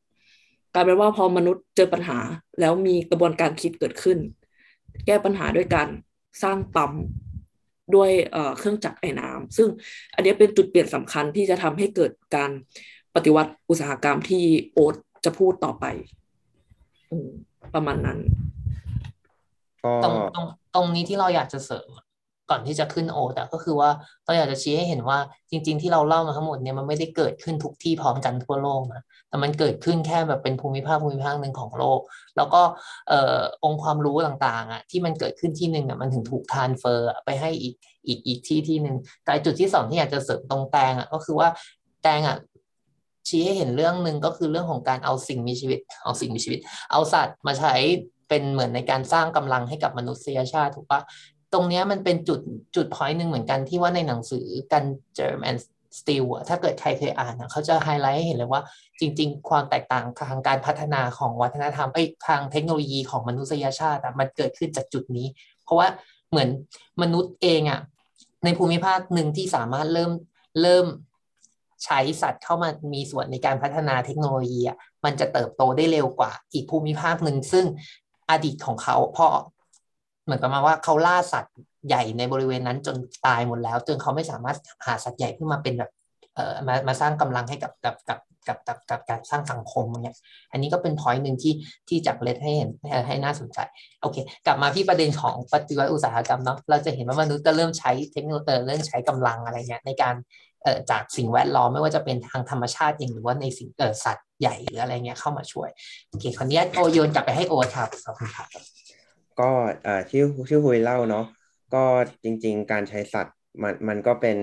[0.74, 2.18] กลายเป็นว่าพอมนุษย์เจอปัญหา
[2.60, 4.18] แล้วมีกระบวนการคิดเกิดขึ้น
[5.06, 5.88] แก้ปัญหาด้วยการ
[6.42, 6.92] สร้างปั๊ม
[7.94, 8.10] ด้วย
[8.58, 9.68] เครื่องจักรไอ้น้ำซึ่ง
[10.14, 12.50] อันนี้เป็นจุดเปลี่ยนสำคัญที่จะทำให้เกิดการ
[13.14, 15.84] ปฏิวัติอุตสาหกรรมที่โอ๊ตจะพูดต่อไป
[17.10, 17.28] อืม
[17.74, 18.18] ประมาณนั้น
[19.84, 21.88] ก็ตรงตรงตรงนี้ที่เราอยากจะเสริม
[22.50, 23.90] ก่อนที่จะขึ้นโอแต่ก็คือว่า
[24.24, 25.18] เราอยากจะชี้ให้เห็นว่า
[25.50, 32.00] จริง ๆ ที่เราเล่ามาทั้งหมดเนี่ยมันไม่ได้เกิดขึ้นทุกที่พร้อมกันทั่วโลกนะแต่มันเกิดขึ้นแค่แบบเป็นภูมิภาคภูมิภาคหนึ่งของโลก
[32.36, 32.62] แล้วก็
[33.08, 37.74] เอ่อองค์ความรู้ต่างๆอะที่มันเกิดขึ้นที่หนึ่งอะมันถึงถูก transfer ไปให้อีก
[38.06, 41.48] อีกอีกที่ที่หนึ่งแต่จุดที่สองที่อยากจะเสริมตรงแตงอะก็คือว่า
[42.02, 42.36] แตงอะ
[43.28, 46.60] ชี้ให้เห็นเรื่องหนึ่งก็คือเรื่องของการเอาสิ่งมีชีวิต เอาสิ่งมีชีวิต
[46.92, 47.74] เอาสัตว์มาใช้
[48.28, 51.00] เป็นเหมือนในการสร้างกำลังให้กับมนุษยชาติถูกปะ
[51.52, 52.40] ตรงนี้มันเป็นจุด
[52.76, 55.56] จุด point หนึ่งเหมือนกันที่ว่าในหนังสือ Guns, Germs, and
[56.00, 58.62] Steel ถ้าเกิดใครเคยอ่านเขาจะไฮไลท์ให้เห็นเลยว่า
[59.00, 65.26] จริง ๆ ความแตกต่างทางการพัฒนาของวัฒนธรรมไอ้ทางเทคโนโลยีของมนุษยชาติมันเกิดขึ้นจากจุดนี้
[65.64, 65.88] เพราะว่า
[66.30, 66.48] เหมือน
[67.02, 67.80] มนุษย์เองอะ
[68.44, 70.12] ในภูมิภาคหนึ่งที่สามารถเริ่ม
[70.62, 70.86] เริ่ม
[71.84, 77.64] ใช้สัตว์เข้ามามีส่วนในการพัฒนาเทคโนโลยีอะมันจะเติบโตได้เร็วกว่าอีกภูมิภาคหนึ่งซึ่ง
[78.30, 79.26] อดีตของเขาพอ
[80.24, 81.54] เหมือนกับมาว่าเขาล่าสัตว์
[81.88, 85.90] ใหญ่ในบริเวณนั้นจนตายหมดแล้วจนเขาไม่สามารถหาสัตว์ใหญ่ขึ้นมาเป็นแบบ
[86.34, 88.18] เอ่อมามาสร้างกำลังให้กับกับกับ
[88.48, 90.16] กับกับกับการสร้างสังคมเนี่ย
[90.52, 91.54] อันนี้ก็เป็นพอยต์หนึ่งที่
[91.88, 92.70] ที่จับเลดให้เห็น
[93.08, 93.58] ให้น่าสนใจ
[94.00, 94.16] โอเค
[94.46, 100.14] กลับมาที่ประเด็นของปฏิวัติอุตสาหกรรมเนาะ เราจะเห็นว่ามนุษย์ก็เริ่มใช้เทคโนโลยีเริ่มใช้กำลังอะไรเงี้ยในการ
[100.90, 105.68] จากสิ่งแวดล้อมไม่ว่าจะเป็นทางธรรมชาติเองหรือว่าในสิ่งเออสัตว์ใหญ่หรืออะไรเงี้ยเข้ามาช่วย
[106.08, 108.48] โอเคคราวนี้โอโยนกลับไปให้โอครับขอบคุณครับ
[109.40, 109.50] ก็
[109.84, 111.24] เอ่อที่ที่คุยเล่าเนาะ
[111.74, 111.84] ก็
[112.24, 114.38] จริง ๆ การใช้สัตว์มันมันก็เป็น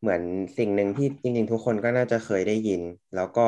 [0.00, 0.22] เหมือน
[0.58, 2.82] สิ่งหนึ่งที่จริง ๆ ทุกคนก็น่าจะเคยได้ยิน
[3.16, 3.46] แล้วก็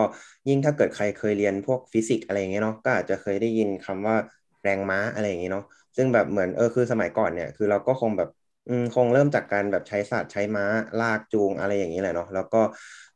[0.49, 4.17] ยิ่งถ้าเกิดใครเคยเรียนพวกฟิสิกส์อะไรเงี้ยเนาะก็อาจจะเคยได้ยินคำว่า
[4.63, 5.65] แรงม้าอะไรอย่างเงี้ยเนาะ
[5.97, 8.29] ซึ่งแบบเหมือนเออคือสมัยก่อนเนี่ยคือเราก็คงแบบ
[8.71, 10.65] อืมคงเริ่มจากการแบบใช้สัตว์ใช้ม้า
[10.99, 12.59] ลากจูงอะไรอย่างนี้แหละเนาะแล้วก็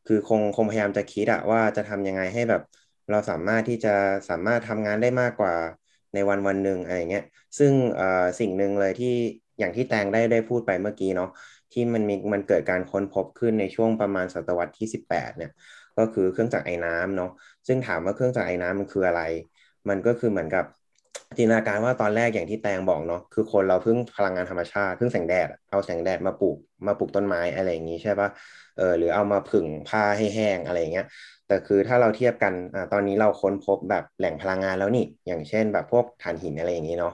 [0.05, 2.61] คือคงคงพยายามจะคิดอะว่าจะทำยังไงให้แบบ
[3.09, 3.89] เราสามารถที่จะ
[4.29, 5.53] สามารถทำงานได้มากกว่า
[6.13, 7.23] ในวันวันหนึ่งอะไรเงี้ย
[7.57, 8.05] ซึ่งเอ่อ
[8.39, 9.07] สิ่งหนึ่งเลยที่
[9.59, 11.27] อย่างที่แตงได้ได้พูดไปเมื่อกี้เนาะ
[11.71, 15.49] ที่มันมีมันเกิดการค้นพบขึ้นในช่วงประมาณศตวรรษที่ 18 เนี่ย
[15.97, 17.29] ก็คือเครื่องจักรไอ้น้ำเนาะ
[17.67, 19.21] ซึ่งถามว่าเครื่องจักรไอ้น้ำมันคืออะไร
[19.89, 20.65] มันก็คือเหมือนกับ
[21.37, 28.29] จินตนาการว่าตอนแรกอย่างที่แตงบอกเนาะคือคนเราเพึ่งพลังงานธรรมชาติเพึ่งแสงแดดเอาแสงแดดมาปลูกมาปลูกต้นไม้อะไรอย่างนี้ใช่ปะ
[28.75, 31.05] เออหรือเอามาผึ่งผ้าให้แห้งอะไรอย่างเงี้ย
[31.45, 37.11] แต่คือถ้าเราเทียบกันอ่าตอนนี้เราค้นพบแบบแหล่งพลังงานแล้วนี่ อย่างเช่นแบบพวกถ่านหินอะไรอย่างนี้เนาะ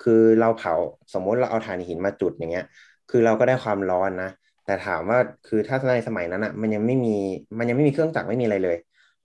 [0.00, 0.72] คือเราเผา
[1.12, 2.64] สมมติเราเอาถ่านหินมาจุดอย่างเงี้ย
[3.08, 4.26] คือเราก็ได้ความร้อนนะ
[4.64, 7.10] แต่ถามว่าคือถ้าในสมัยนั้นอะมันยังไม่มี
[7.58, 8.76] มันยังไม่มีเครื่องจักรไม่มีอะไรเลย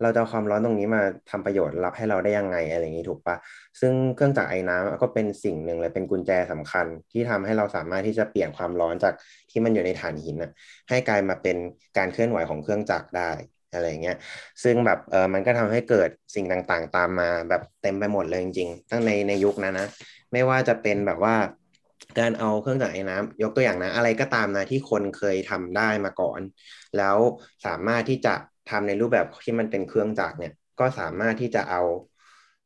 [0.02, 3.36] เราจะเอาความร้อนตรงนี้มาทำประโยชน์รับให้เราได้ยังไงอะไรอย่างนี้ถูกปะ
[3.80, 9.14] ซึ่งเครื่องจักรไอ้น้ำก็เป็นสิ่งหนึ่งเลยเป็นกุญแจสำคัญที่ทำให้เราสามารถที่จะเปลี่ยนความร้อนจาก
[9.52, 10.52] ที่มันอยู่ในถ่านหินน่ะ
[10.90, 11.58] ให้กลายมาเป็น
[11.98, 13.32] การเคลื่อนไหวของเครื่องจักรได้
[13.74, 14.18] อะไรเงี้ย
[14.64, 19.88] ซึ่งแบบเออมันก็ทำให้เกิดสิ่งต่างๆ ตามมาแบบเต็มไปหมดเลยจริงๆตั้งในในยุคนั้นนะ
[20.34, 21.36] ไม่ว่าจะเป็นแบบว่า
[22.20, 26.42] การเอาเครื่องจักรไอ้น้ำยกตัวอย่างนะ อะไรก็ตามนะที่คนเคยทำได้มาก่อน
[26.98, 27.18] แล้ว
[27.66, 28.36] สามารถที่จะ
[28.70, 31.82] ทำในรูปแบบที่มันเป็นเครื่องจักรเนี่ยก็สามารถที่จะเอา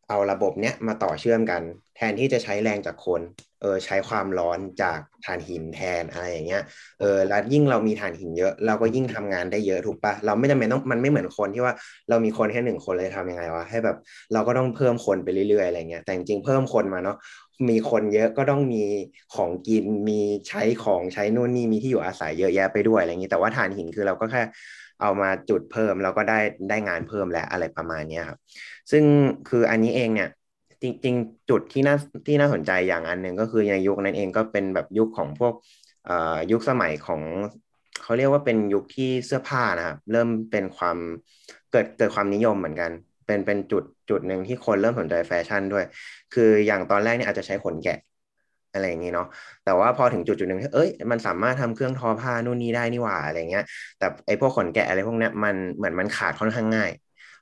[0.09, 1.61] เอาระบบเนี้ยมาต่อเชื่อมกัน
[1.95, 3.21] แทนที่จะใช้แรงจากคน
[3.61, 6.63] เออใช้ความร้อนจากถ่านหินแทนอะไรอย่างเงี้ย
[6.99, 11.73] เออแล้วยิ่งเรามีถ่านหินเยอะ เราก็ยิ่งทำงานได้เยอะถูกปะเราไม่จำเป็นต้องมันไม่เหมือนคนที่ว่า
[12.09, 13.97] เรามีคนแค่หนึ่งคนเลยทำยังไงวะให้แบบ
[14.33, 17.17] เราก็ต้องเพิ่มคนไปเรื่อยๆอะไรเงี้ยแต่จริงๆเพิ่มคนมาเนาะ
[17.69, 18.83] มีคนเยอะก็ต้องมี
[19.35, 24.41] ของกินมีใช้ของใช้นู่นนี่มีที่อยู่อาศัยเยอะแยะไปด้วยอะไรอย่างนี้แต่ว่าถ่านหินคือเราก็แค่
[25.01, 28.39] เอามาจุดเพิ่มแล้วก็ได้ได้งานเพิ่มและอะไรประมาณนี้ครับ
[28.91, 29.03] ซึ่ง
[29.49, 30.29] คืออันนี้เองเนี่ย
[30.81, 31.95] จริงๆ จุดที่น่า
[32.27, 35.53] ที่น่าสนใจอย่างอันหนึ่งก็คือในยุคนั้นเองก็เป็นแบบยุคของพวก
[36.51, 37.21] ยุคสมัยของ
[38.01, 40.97] เขาเรียกว่าเป็นยุคที่เสื้อผ้านะครับเริ่มเป็นความ
[41.71, 42.91] เกิดเกิดความนิยมเหมือนกัน
[43.25, 45.85] เป็นเป็นจุดจุดหนึ่งที่คนเริ่มสนใจแฟชั่นด้วย
[46.33, 47.97] คืออย่างตอนแรกเนี่ยอาจจะใช้ขนแกะ
[48.71, 49.25] อะไรอย่างนี้เนาะ
[49.63, 53.63] แต่ว่าพอถึงจุดจุดหนึ่งเอ้ยมันสามารถทำเครื่องทอผ้านู่นนี่ได้นี่หว่าอะไรเงี้ย
[53.97, 56.91] แต่ไอพวกขนแกะอะไรพวกเนี้ยมันเหมือนมันขาดค่อนข้างง่าย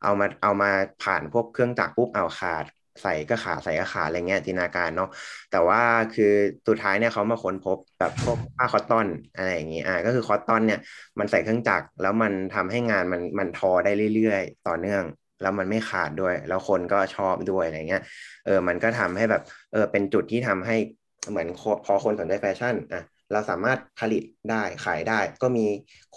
[0.01, 0.67] เอามาเอามา
[0.99, 2.65] ผ่านพวกเครื่องจักรปุ๊บเอาขาด
[3.01, 5.07] ใส่ก็ขาใส่ก็ขาอะไรเงี้ยจินตนาการเนาะ
[5.49, 5.79] แต่ว่า
[6.11, 6.25] คือ
[6.67, 10.79] สุดท้ายเนี่ยเขามาค้นพบแบบพวกผ้าคอตตอนอะไรอย่างงี้อ่าก็คือคอตตอนเนี่ย
[11.19, 15.03] มันใส่เครื่องจักรแล้วมันทำให้งานมันมันทอได้เรื่อยๆ ต่อเนื่อง
[15.41, 18.01] แล้วมันไม่ขาดด้วย แล้วคนก็ชอบด้วยอะไรเงี้ย
[18.43, 20.75] เออมันก็ทำให้แบบเออเป็นจุดที่ทำให้
[21.29, 21.47] เหมือน
[21.85, 25.65] พอคนสนใจแฟชั่นอะเราสามารถผลิตได้ขายได้ ก็มี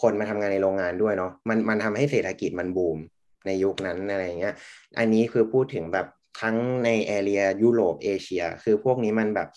[0.00, 2.98] คนมาทำงานในโรงงานด้วยเนาะมันมันทำให้เศรษฐกิจมันบูม
[3.46, 4.54] ในยุคนั้นอะไรเงี้ย
[4.98, 6.06] อันนี้คือพูดถึงแบบ
[6.40, 9.48] ทั้งในแอเรียยุโรปเอเชีย คือพวกนี้มันแบบ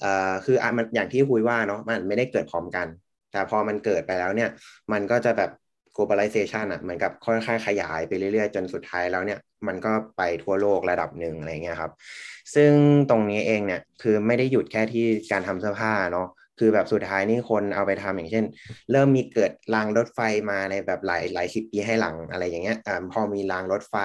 [0.00, 2.86] เอ่อคืออะมันอย่างที่คุยว่าเนาะมันไม่ได้เกิดพร้อมกัน
[3.32, 4.50] แต่พอมันเกิดไปแล้วเนี่ย
[4.92, 5.50] มันก็จะแบบ
[5.96, 11.92] globalization อะเหมือนกับค่อยๆขยายไปเรื่อยๆ จนสุดท้ายแล้วเนี่ย มันก็ไปทั่วโลกระดับหนึ่งอะไรเงี้ยครับ
[12.54, 12.72] ซึ่ง
[13.10, 18.44] ตรงนี้เองเนี่ยคือไม่ได้หยุดแค่ที่การทำเสื้อผ้าเนาะคือแบบสุดท้ายนี่คนเอาไปทำอย่างเช่น
[18.92, 23.96] เริ่มมีเกิดรางรถไฟมาในแบบหลายหลายสิบปีให้หลังอะไรอย่างเงี้ยอ่าพอมีรางรถไฟ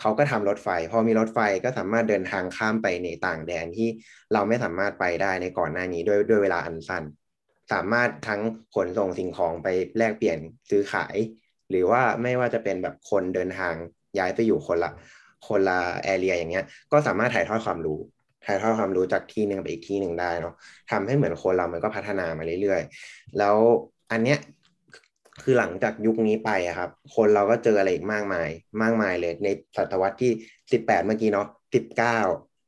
[0.00, 3.88] เขาก็ทำรถไฟ พอมีรถไฟก็สามารถเดินทางข้ามไปในต่างแดนที่
[4.32, 7.02] เราไม่สามารถไปได้ในก่อนหน้านี้ด้วยด้วยเวลาอันสั้น
[7.72, 8.40] สามารถทั้ง
[8.74, 10.38] ขนส่งสิ่งของไปแลกเปลี่ยน
[10.70, 11.16] ซื้อขาย
[11.70, 13.74] หรือว่าไม่ว่าจะเป็นแบบคนเดินทาง
[14.18, 14.92] ย้ายไปอยู่คนละ
[15.48, 17.98] คนละแอเรียอย่างเงี้ย ก็สามารถถ่ายทอดความรู้
[18.46, 20.54] ถ่ายทอดความรู้จากที่หนึ่งไปอีกที่หนึ่งได้เนาะ
[20.90, 23.56] ทำให้เหมือนคนเรามันก็พัฒนามาเรื่อยๆ แล้ว
[24.10, 24.38] อันเนี้ย
[25.42, 28.48] คือหลังจากยุคนี้ไปอะครับ คนเราก็เจออะไรอีกมากมาย
[28.82, 30.30] มากมายเลยในศตวรรษที่
[30.72, 32.18] สิบแปดเมื่อกี้เนาะสิบเก้า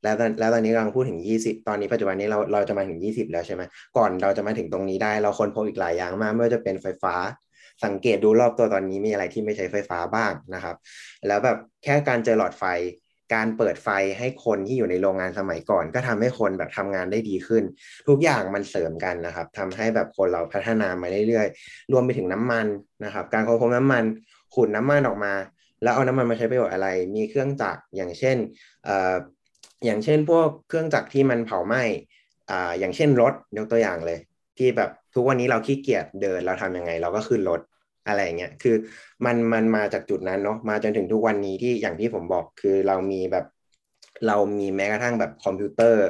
[0.03, 3.63] แล้วตอนแล้วตอนนี้กำลังพูดถึงยี่สิบตอนนี้ปัจจุบันนี้เราเราจะมาถึงยี่สิบแล้วใช่ไหม
[3.97, 7.15] ก่อนเราจะมาถึงตรงนี้ได้ เราค้นพบอีกหลายอย่างมากไม่ว่าจะเป็นไฟฟ้า
[7.85, 10.77] สังเกตดูรอบตัวตอนนี้มีอะไรที่ไม่ใช้ไฟฟ้าบ้างนะครับ
[11.27, 12.65] แล้วแบบแค่การเจอหลอดไฟ
[13.35, 17.65] การเปิดไฟให้คนที่อยู่ในโรงงานสมัยก่อน ก็ทำให้คนแบบทำงานได้ดีขึ้น
[18.09, 22.67] ทุกอย่างมันเสริมกันนะครับทำให้แบบคนเราพัฒนามาเรื่อยๆรวมไปถึงน้ำมัน
[23.05, 24.05] นะครับ การค้นพบน้ำมัน
[24.55, 25.35] ขุดน้ำมันออกมา
[25.83, 28.37] แล้วเอาน้ำมันมาใช้ประโยชน์อะไร มีเครื่องจักรอย่างเช่น
[28.85, 31.83] เอย่างเช่นพวกเครื่องจักรที่มันเผาไหม้
[32.51, 34.19] อ่าอย่างเช่นรถยกตัวอย่างเลย
[34.59, 37.61] ที่แบบทุกวันนี้เราขี้เกียจเดินเราทำยังไง เราก็ขึ้นรถ
[38.07, 38.77] อะไรเงี้ยคือ
[39.25, 43.45] มันมันมาจากจุดนั้นเนาะมาจนถึงทุกวันนี้ที่อย่างที่ผมบอกคือเรามีแบบ
[44.27, 46.07] เรามีแม้กระทั่งแบบคอมพิวเตอร์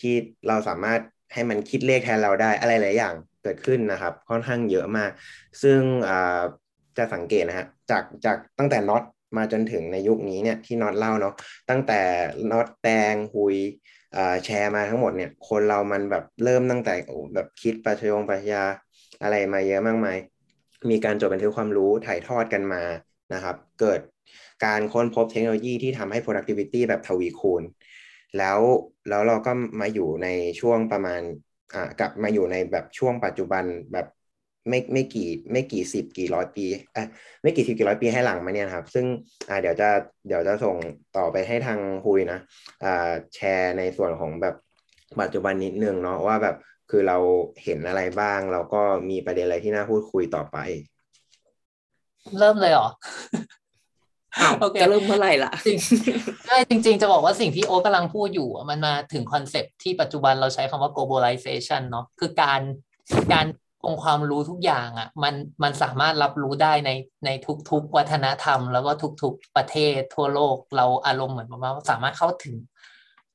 [0.00, 0.14] ที่
[0.48, 1.00] เราสามารถ
[1.34, 5.10] ให้มันคิดเลขแทนเราได้อะไรหลายอย่างเกิดขึ้นนะครับ ค่อนข้างเยอะมาก
[5.62, 5.80] ซึ่ง
[6.98, 9.02] จะสังเกตนะฮะจากจากตั้งแต่น็อต
[9.36, 11.34] มาจนถึงในยุคนี้เนี่ยที่น็อตเล่าเนาะ
[11.70, 12.00] ตั้งแต่
[12.50, 13.56] น็อตแตงหุย
[14.44, 16.94] แชร์มาทั้งหมดเนี่ยคนเรามันแบบเริ่มตั้งแต่
[17.34, 18.62] แบบคิดปัชญงปัชญา
[19.22, 20.18] อะไรมาเยอะมากมาย
[20.90, 22.82] มีการจดบันทึกความรู้ถ่ายทอดกันมา
[23.34, 24.00] นะครับ เกิด
[24.64, 27.62] การค้นพบเทคโนโลยีที่ทำให้ productivity แบบทวีคูณ
[28.38, 28.58] แล้ว
[29.08, 30.28] แล้วเราก็มาอยู่ใน
[30.60, 31.20] ช่วงประมาณ
[31.74, 34.06] อ่ากลับมาอยู่ในแบบช่วงปัจจุบันแบบ
[34.68, 37.06] ไม่ไม่กี่ไม่กี่สิบกี่ร้อยปีอะ
[37.42, 39.06] ไม่กี่สิบกี่ร้อยปีให้หลังมาเนี่ยครับ ซึ่ง
[39.48, 39.88] อ่าเดี๋ยวจะ
[40.26, 40.76] เดี๋ยวจะส่ง
[41.16, 42.38] ต่อไปให้ทางคุยนะ
[42.84, 44.54] อ่าแชร์ในส่วนของแบบ
[45.20, 46.56] ปัจจุบันนิดนึงเนาะว่าแบบ
[46.90, 47.18] คือเรา
[47.64, 50.56] เห็นอะไรบ้าง เราก็มีประเด็นอะไรที่น่าพูดคุยต่อไป
[52.38, 52.88] เริ่มเลยเหรอ
[54.60, 55.52] โอเคจะเริ่มเมื่อไหร่ล่ะ
[56.46, 62.60] ใช่จริง ๆ จะบอกว่าสิ่งที่โอ๊กกำลังพูดอยู่ มันมาถึงคอนเซปที่ปัจจุบันเราใช้คำว่า globalization เนาะคือการ
[63.32, 63.46] การ
[63.86, 66.90] องค์ความรู้ทุกอย่างอะ่ะมันมันสามารถรับรู้ได้ใน
[67.26, 67.30] ใน
[67.70, 72.56] ทุกๆวัฒนธรรม แล้วก็ทุกๆประเทศทั่วโลกเราอารมณ์เหมือนว่าสามารถเข้าถึง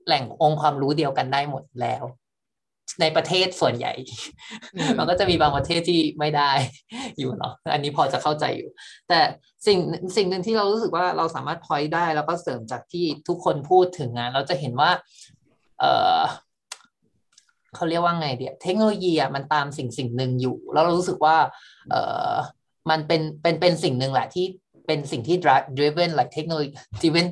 [0.06, 2.04] แหล่งองค์ความรู้เดียวกันได้หมดแล้ว
[3.02, 3.94] ในประเทศส่วนใหญ่
[4.98, 6.52] มันก็จะมีบางประเทศที่ไม่ได้
[7.20, 8.70] อยู่เนาะอันนี้พอจะเข้าใจอยู่
[9.10, 9.20] แต่
[9.68, 9.80] สิ่ง
[10.16, 14.92] สิ่งหนึ่งที่เรารู้สึกว่าเราสามารถพอยได้ แล้วก็เสริมจากที่ทุกคนพูดถึงอะเราจะเห็นว่า
[15.80, 15.86] เอ
[16.20, 16.22] อ
[17.76, 21.36] เขาเรียกว่าไงเดียเทคโนโลยีอะมันตามสิ่งสิ่งหนึ่งอยู่ แล้วเรารู้สึกว่า
[21.92, 21.96] เอ
[22.32, 22.34] อ
[22.90, 24.46] มันเป็นเป็นเป็นสิ่งหนึ่งแหละที่
[24.88, 25.38] เป็นสิ่งที่
[25.78, 27.28] driven like เทคโนโลยี driven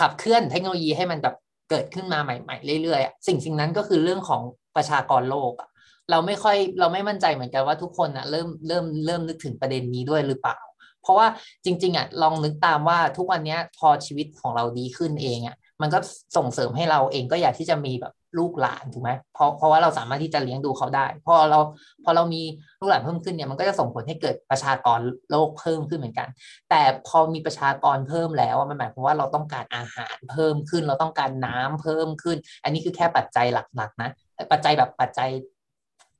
[0.00, 1.36] ขับเคลื่อนเทคโนโลยีให้มันแบบ
[1.70, 4.42] เกิดขึ้นมาใหม่ๆเรื่อยๆสิ่งสิ่งนั้นก็คือเรื่องของ
[4.76, 5.68] ประชากรโลกอะ
[6.10, 10.58] เราไม่ค่อยเราไม่มั่นใจเหมือนกันว่าทุกคนอะเริ่มเริ่มเริ่มนึกถึงประเด็นนี้ด้วยหรือเปล่า
[11.02, 11.26] เพราะว่า
[11.64, 15.98] จริง ๆอะลองนึกตามว่าทุกวันนี้พอชีวิตของเราดีขึ้นเองอะมันก็
[16.36, 21.58] ส่งเสริมให้เราเองก็อยากที่จะมีแบบ ลูกหลานถูกไหมเพราะเพราะว่าเราสามารถที่จะเลี้ยงดูเขาได้พอเรา
[22.04, 22.42] พอเรามี
[22.80, 26.28] ลูกหลานเพิ่มขึ้นเนี่ยมันก็จะส่งผลให้เกิดประชากรโลกเพิ่มขึ้นเหมือนกัน
[26.70, 34.10] แต่พอมีประชากรเพิ่มแล้วมันหมายความว่าเราต้องการอาหารเพิ่มขึ้น เราต้องการน้ำเพิ่มขึ้น อันนี้คือแค่ปัจจัยหลักๆนะ
[34.52, 35.30] ปัจจัยแบบปัจจัย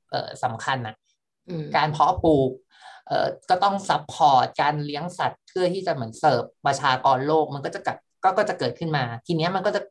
[0.09, 0.95] เอ่อสำคัญนะ
[1.75, 2.51] การเพาะปลูก
[3.07, 9.81] เอ่อก็ต้อง support การเลี้ยงสัตว์เพื่อที่จะเหมือนเสิร์ฟประชากรโลกมันก็จะกัดก็ก็จะเกิดขึ้นมา ทีนี้มันก็จะ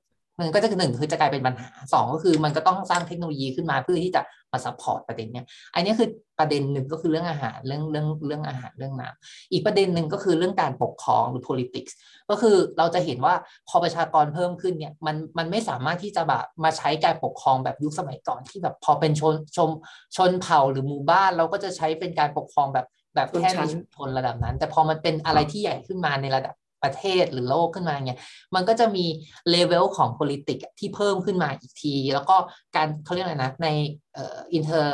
[0.42, 11.92] มันก็จะหนึ่งคือจะกลายเป็นปัญหาสองก็คือมันก็ต้องสร้างเทคโนโลยีขึ้นมาเพื่อที่จะมา support ประเด็นเนี้ยอันนี้คือประเด็นหนึ่งก็คือเรื่องอาหารเรื่องเรื่องเรื่องอาหารเรื่องน้ำอีกประเด็นหนึ่งก็คือเรื่องการปกครองหรือ politics
[12.30, 13.34] ก็คือเราจะเห็นว่า
[13.68, 19.70] พอประชากรเพิ่มขึ้นเนี่ยมันมันไม่สามารถที่จะแบบมาใช้การปกครองแบบยุคสมัยก่อนที่แบบพอเป็นชุมชน
[20.16, 23.62] ชนเผ่าหรือหมู่บ้าน เราก็จะใช้เป็นการปกครองแบบแบบแค่ใน
[23.96, 28.18] ชนระดับนั้น แต่พอมันเป็นอะไรที่ใหญ่ขึ้นมาในระดับ ประเทศหรือโลกขึ้นมาเนี่ย
[28.54, 29.04] มันก็จะมี
[29.50, 32.36] เลเวลของ politics ที่เพิ่มขึ้นมาอีกที แล้วก็
[32.76, 33.68] การเขาเรียกอะไรนะใน
[34.14, 34.84] เอ่อ inter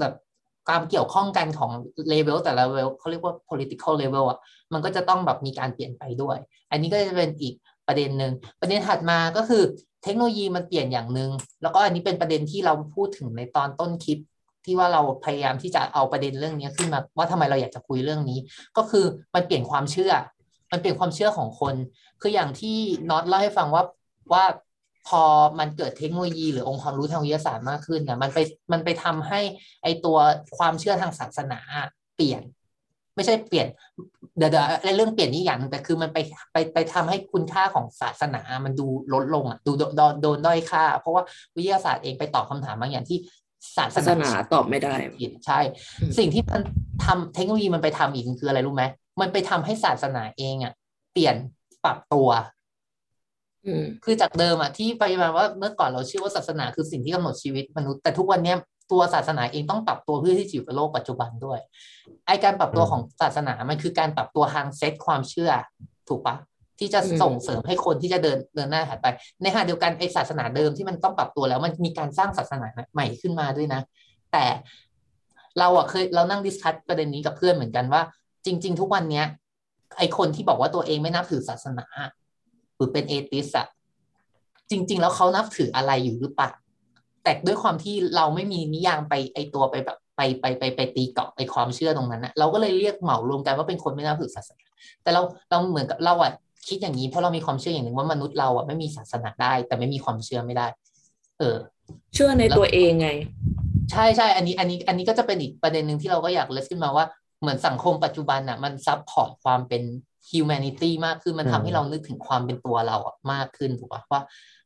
[0.00, 0.14] แบบ
[0.68, 1.70] ความเกี่ยวข้องกันของ
[2.10, 4.38] เลเวลแต่ละเลเวลเขาเรียกว่า political level อะ
[4.72, 6.38] มันก็จะต้องแบบมีการเปลี่ยนไปด้วย
[6.70, 7.54] อันนี้ก็จะเป็นอีก
[7.86, 9.62] ประเด็นหนึ่งประเด็นถัดมาก็คือ
[10.04, 11.30] เทคโนโลยีมันเปลี่ยนอย่างหนึ่ง
[11.62, 14.18] แล้วก็อันนี้เป็นประเด็นที่เราพูดถึงในตอนต้นคลิป
[14.64, 18.38] ที่ว่าเราพยายามที่จะเอาประเด็นเรื่องนี้ขึ้นมาว่าทำไมเราอยากจะคุยเรื่องนี้
[18.76, 19.04] ก็คือ
[19.34, 20.12] มันเปลี่ยนความเชื่อ
[20.74, 21.74] มันเป็นความเชื่อของคน
[22.20, 22.78] คืออย่างที่
[23.10, 23.84] น็อตเล่าให้ฟังว่า
[24.32, 24.44] ว่า
[25.08, 25.22] พอ
[25.58, 28.38] มันเกิดเทคโนโลยีหรือองค์ความรู้ทางวิทยาศาสตร์มากขึ้นเนี่ยมันไป
[28.72, 29.40] มันไปทำให้
[29.82, 30.18] ไอตัว
[30.56, 31.60] ความเชื่อทางศาสนา
[32.16, 32.42] เปลี่ยน
[33.14, 33.66] ไม่ใช่เปลี่ยน
[34.38, 36.18] เดี๋ยวเดี๋ยวเรื่องเปลี่ยนนี่อย่างนึงแต่คือมันไป
[36.52, 41.22] ไปไปทำให้คุณค่าของศาสนามันดูลดลงอะดูโดนโดนด้อยค่า เพราะว่า
[41.56, 43.18] วิทยาศาสตร์เองไปตอบคำถามบางอย่างที่
[43.76, 45.60] ศาสศาสนาตอบไม่ได้ผิดใช่
[46.18, 46.62] สิ่งที่มัน
[47.04, 48.84] ทำเทคโนโลยีมันไปทำอีกคืออะไรรู้ไหม
[49.20, 50.72] มันไปทำให้ศาสนาเองอะ
[51.12, 51.36] เปลี่ยน
[51.84, 52.28] ปรับตัว
[53.66, 58.56] อืมคือจากเดิมอะที่ไปมาว่าเมื่อก่อนเราเชื่อว่าศาสนาคือสิ่งที่กำหนดชีวิตมนุษย์แต่ทุกวันเนี้ย
[58.92, 61.58] ตัวศาสนาเองต้องปรับตัวเพื่อที่จะอยู่กับโลกปัจจุบันด้วย
[62.26, 65.50] ไอการปรับตัวของศาสนามันคือการปรับตัวทางเซตความเชื่อ
[66.08, 66.36] ถูกปะ
[66.78, 69.06] ที่จะอืมส่งเสริมให้คนที่จะเดินเดินหน้าถัดไป
[69.42, 73.80] ในขณะเดียวกันไอศาสนาเดิมที่มันต้องปรับตัวแล้ว มันมีการสร้างศาสนาใหม่ขึ้นมาด้วยนะ
[74.32, 74.44] แต่
[75.58, 78.02] เราอะเคยเรานั่งดิสคัตประเด็นนี้กับเพื่อนเหมือนกันว่า
[78.46, 79.26] จริง ๆ ทุกวันเนี้ย
[79.98, 81.86] ไอคนที่บอกว่าตัวเองไม่นับถือศาสนา
[82.76, 83.66] หรือเป็นเอติสอะ
[84.70, 86.50] จริง ๆ แล้วเขานับถืออะไรอยู่หรือเปล่า
[87.22, 94.66] แต่ด้วยความที่เราไม่มีนิยามไปไอตัวไปแบบไปไปไปไปตีเกาะไอความเชื่อตรงนั้นนะเราก็เลยเรียกเหมารวมกันว่าเป็นคนไม่นับถือศาสนา
[95.02, 96.32] แต่เราเราเหมือนกับเราอะ
[96.68, 100.66] คิดอย่างนี้เพราะเรามีความเชื่ออย่างหนึ่งว่ามนุษย์เราอะไม่มีศาสนาได้ แต่ไม่มีความเชื่อไม่ได้
[101.38, 101.56] เออ
[102.14, 103.08] เชื่อในตัวเองไง
[103.90, 107.04] ใช่ใช่อันนี้อันนี้ อันนี้ก็จะเป็นอีกประเด็นหนึ่งที่เราก็อยาก raise ขึ้นมาว่า
[107.44, 109.82] เหมือนสังคมปัจจุบันอะ มัน support ความเป็น
[110.30, 114.20] humanity มากขึ้นมันทำให้เรานึกถึงความเป็นตัวเราอะมากขึ้นถูกปะว่า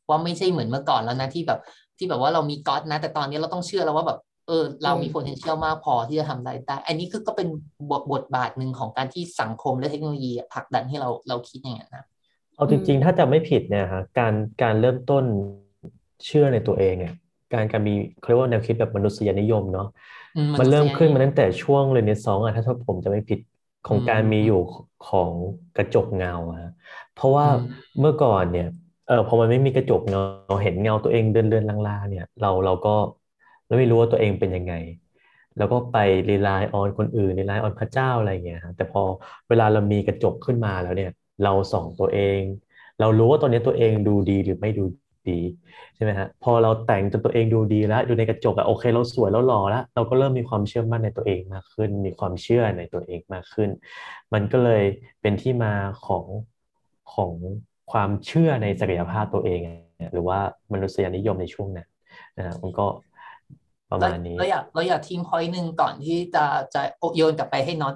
[0.09, 1.59] ว่าไม่ใช่เหมือนเมื่อก่อนแล้วนะที่แบบ
[1.97, 7.47] ที่แบบว่าเรามี God นะ แต่ตอนนี้เราต้องเชื่อแล้วว่าแบบเออเรามีอืม potential มากพอที่จะทำได้ได้ อันนี้คือก็เป็น
[7.91, 12.05] บทบทบาทหนึ่งของการที่สังคมและเทคโนโลยีอะผลักดันให้เราเราคิดอย่างนั้นนะ
[12.55, 15.23] เอาจริงๆ ถ้าจะไม่ผิดเนี่ยฮะการการเริ่มต้น
[16.25, 17.13] เชื่อในตัวเองเนี่ย
[17.53, 20.18] การการมีเขาเรียกว่าแนวคิดแบบมนุษยนิยมเนาะอื
[20.59, 23.39] มันเริ่มขึ้นมาษยตั้งแต่ช่วงเรเนซองส์อะถ้าผมจะไม่ผิด
[23.87, 24.61] ของอืมการมีอยู่
[25.01, 25.31] ของ
[25.75, 26.69] กระจกเงาอะฮะ
[27.13, 28.67] เพราะว่าอืมเมื่อก่อนเนี่ย
[29.05, 30.21] เออพอมันไม่มีกระจกเงา
[30.63, 32.89] เห็นเงาตัวเองเดินเดินลางๆเนี่ย เราเราก็
[33.65, 34.73] เราไม่รู้ว่าตัวเองเป็นยังไง
[35.57, 35.95] แล้วก็ไป
[36.29, 39.01] rely on คนอื่น rely on พระเจ้าอะไรอย่างเงี้ยฮะแต่พอ
[39.49, 41.11] เวลาเรามีกระจกขึ้นมาแล้วเนี่ย
[41.43, 42.41] เราส่องตัวเอง
[42.99, 44.85] เรารู้ว่าตอนนี้ตัวเองดูดีหรือไม่ดู
[45.29, 45.39] ดี
[45.95, 53.69] ใช่ไหมฮะพอเราแต่งจนตัวเองดูดีแล้วดูในกระจกอะโอเค เราสวยแล้วหล่อแล้ว เราก็เริ่มมีความเชื่อมั่นในตัวเองมากขึ้น มีความเชื่อในตัวเองมากขึ้น
[54.33, 54.83] มันก็เลย
[55.21, 55.73] เป็นที่มา
[56.05, 56.25] ของ
[57.13, 57.31] ของ
[57.91, 59.59] ความเชื่อในศักยภาพตัวเอง
[60.13, 60.39] หรือว่า
[60.73, 61.87] มนุษยนิยมในช่วงนั้น
[62.37, 62.87] นะมันก็
[63.91, 66.81] ประมาณนี้เราอยากเราอยากทิ้ง point หนึ่งก่อนที่จะจะ
[67.15, 67.95] โยนกลับไปให้น็อต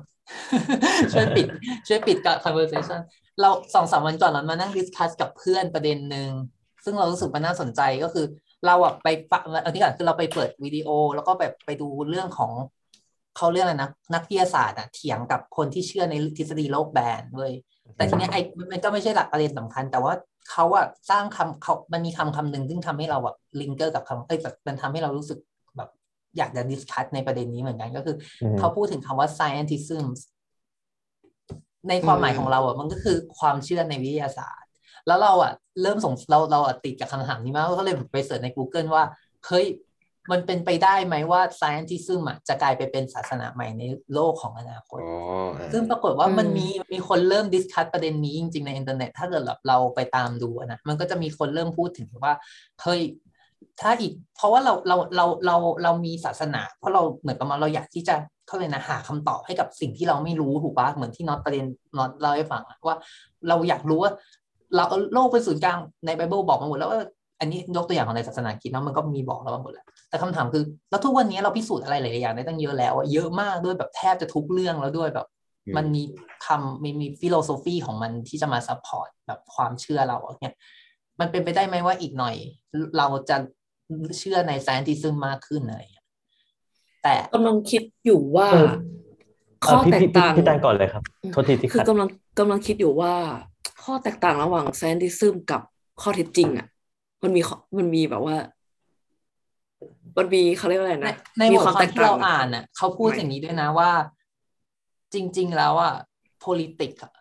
[1.13, 1.48] ช่วยปิด
[1.88, 3.00] ช่วยปิดกับ conversation
[3.41, 6.30] เราสองสามวันก่อนเรามานั่ง discuss กับเพื่อนประเด็นหนึ่ง
[6.86, 8.26] ซึ่งเรารู้สึกมันน่าสนใจก็คือ
[8.65, 12.52] เราอะไปฟังอันนี้ก่อนคือเราไปเปิดวิดีโอ แล้วก็แบบไปดูเรื่องของ
[13.38, 17.54] เขาเรียกอะไรนะนักวิทยาศาสตร์อะเถียงกับคนที่เชื่อในทฤษฎีโลกแบนเว้ย
[17.96, 18.41] แต่ทีเนี้ยไอ้
[18.72, 20.13] มันก็ไม่ใช่หลักประเด็นสำคัญ แต่ว่า
[20.52, 25.39] เขาอะสร้างคำเขามันมีคำคำหนึ่งซึ่งทำให้เราแบบ linger กับคำเอ้ยแบบมันทำให้เรารู้สึก
[25.78, 25.89] แบบ
[26.38, 30.06] อยากจะ discuss ในประเด็นนี้เหมือนกันก็คืออืมเขาพูดถึงคำว่า scientism
[31.89, 34.62] ในความหมายของเราอะมันก็คือความเชื่อในวิทยาศาสตร์
[35.08, 39.06] แล้วเราอะเริ่มสงเราเราอะติดกับคำถามนี้มากก็เลยไป search ใน Google ว่า
[39.48, 39.66] เฮ้ย
[40.32, 52.34] มันเป็นไปได้ไหมว่า scientism อะจะกลายไปเป็นศาสนาใหม่ในโลกของอนาคตอ๋ออ่าซึ่งปรากฏว่าอืมมันมีมีคนเริ่ม discuss ประเด็นนี้จริงๆในอินเทอร์เน็ต ถ้าเกิดแบบเราไปตามดูอะนะ มันก็จะมีคนเริ่มพูดถึงว่า
[52.82, 53.02] เฮ้ย
[53.82, 58.16] ถ้าอีก เพราะว่าเราเราเราเราเรามีศาสนา เพราะเราเหมือนกับว่าเราอยากที่จะ
[58.48, 61.66] เขาเรียกอะไรนะหาคำตอบให้กับสิ่งที่เราไม่รู้ถูกปะเหมือนที่น็อตประเด็น
[61.98, 62.98] น็อตเล่าให้ฟังอะว่า
[63.48, 64.12] เราอยากรู้ว่า
[64.76, 67.02] เราเอาโลกเป็นศูนย์กลางในไบเบิลบอกมาหมดแล้วว่า
[67.40, 75.28] อันนี้ยกตัวอย่างของในศาสนาคริสต์เนาะมันก็มีบอกเรามาหมดแล้ว แต่คำถามคือแล้วทุกวันนี้เราพิสูจน์อะไรหลายๆอย่างได้ตั้งเยอะแล้วอะเยอะมากด้วยแบบแทบจะทุกเรื่องแล้วด้วยแบบ
[75.66, 76.04] อืมมันมี
[76.46, 80.56] คำมีมี philosophy ของมันที่จะมา support แบบความเชื่อเราอะเนี่ย
[81.20, 82.36] มันเป็นไปได้ไหมว่าอีกหน่อย
[82.98, 83.38] เราจะ
[84.20, 86.08] เชื่อใน scientism มากขึ้นอะไรอย่างเงี้ย
[87.04, 88.72] แต่กำลังคิดอยู่ว่าเออ
[89.66, 92.10] ข้อเพี่แตงพี่ต่างพี่แตงก่อนเลยครับอืมโทษทีที่คือขัดกำลัง
[92.40, 93.14] กำลังคิดอยู่ว่า
[93.84, 95.62] ข้อแตกต่างระหว่าง scientism กับ
[96.02, 96.67] ข้อเท็จจริงอะ
[97.24, 98.36] มันมีข้อมันมีแบบว่า
[100.17, 103.91] มันมีเขาเรียกว่าอะไรในนะในมีบทความที่เราอ่านไหมน่ะเขาพูดอย่างนี้ด้วยนะว่า
[105.13, 105.93] จริง ๆ แล้วอะ
[106.43, 107.13] politics อะ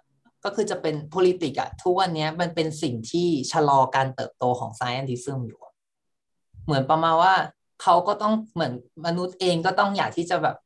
[0.44, 5.72] ก็คือจะเป็น politics อะ ทุกวันเนี้ยมันเป็นสิ่งที่ชะลอการเติบโตของ scientism อยู่อะ
[6.64, 7.34] เหมือนประมาณว่า
[7.82, 8.72] เขาก็ต้องเหมือน
[9.06, 10.56] มนุษย์เองก็ต้องอยากที่จะแบบ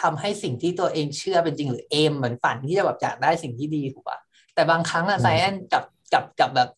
[0.00, 4.18] ทำให้สิ่งที่ตัวเองเชื่อเป็นจริงหรือเอมเหมือนฝันที่จะแบบอยากได้สิ่งที่ดีถูกป่ะ
[4.54, 6.68] แต่บางครั้งอะอืม science กับกับกับแบบ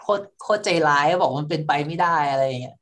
[0.00, 2.76] โคตรโคตรใจร้ายบอกมันเป็นไปไม่ได้อะไรอย่างเงี้ย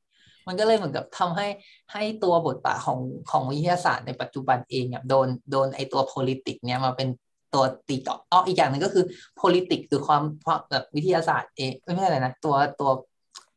[0.48, 1.46] มันก็เลยเหมือนกับทำให้
[1.92, 2.98] ให้ตัวบทบาทของ
[3.30, 7.08] ของวิทยาศาสตร์ในปัจจุบันเองอะโดนโดนไอตัว politics เนี่ยมาเป็น
[7.54, 9.04] ตัวตีกรอบอ้ออีกอย่างหนึ่งก็คือ
[9.40, 12.90] politics คือความความแบบวิทยาศาสตร์เองไม่ใช่อะไรนะตัวตัว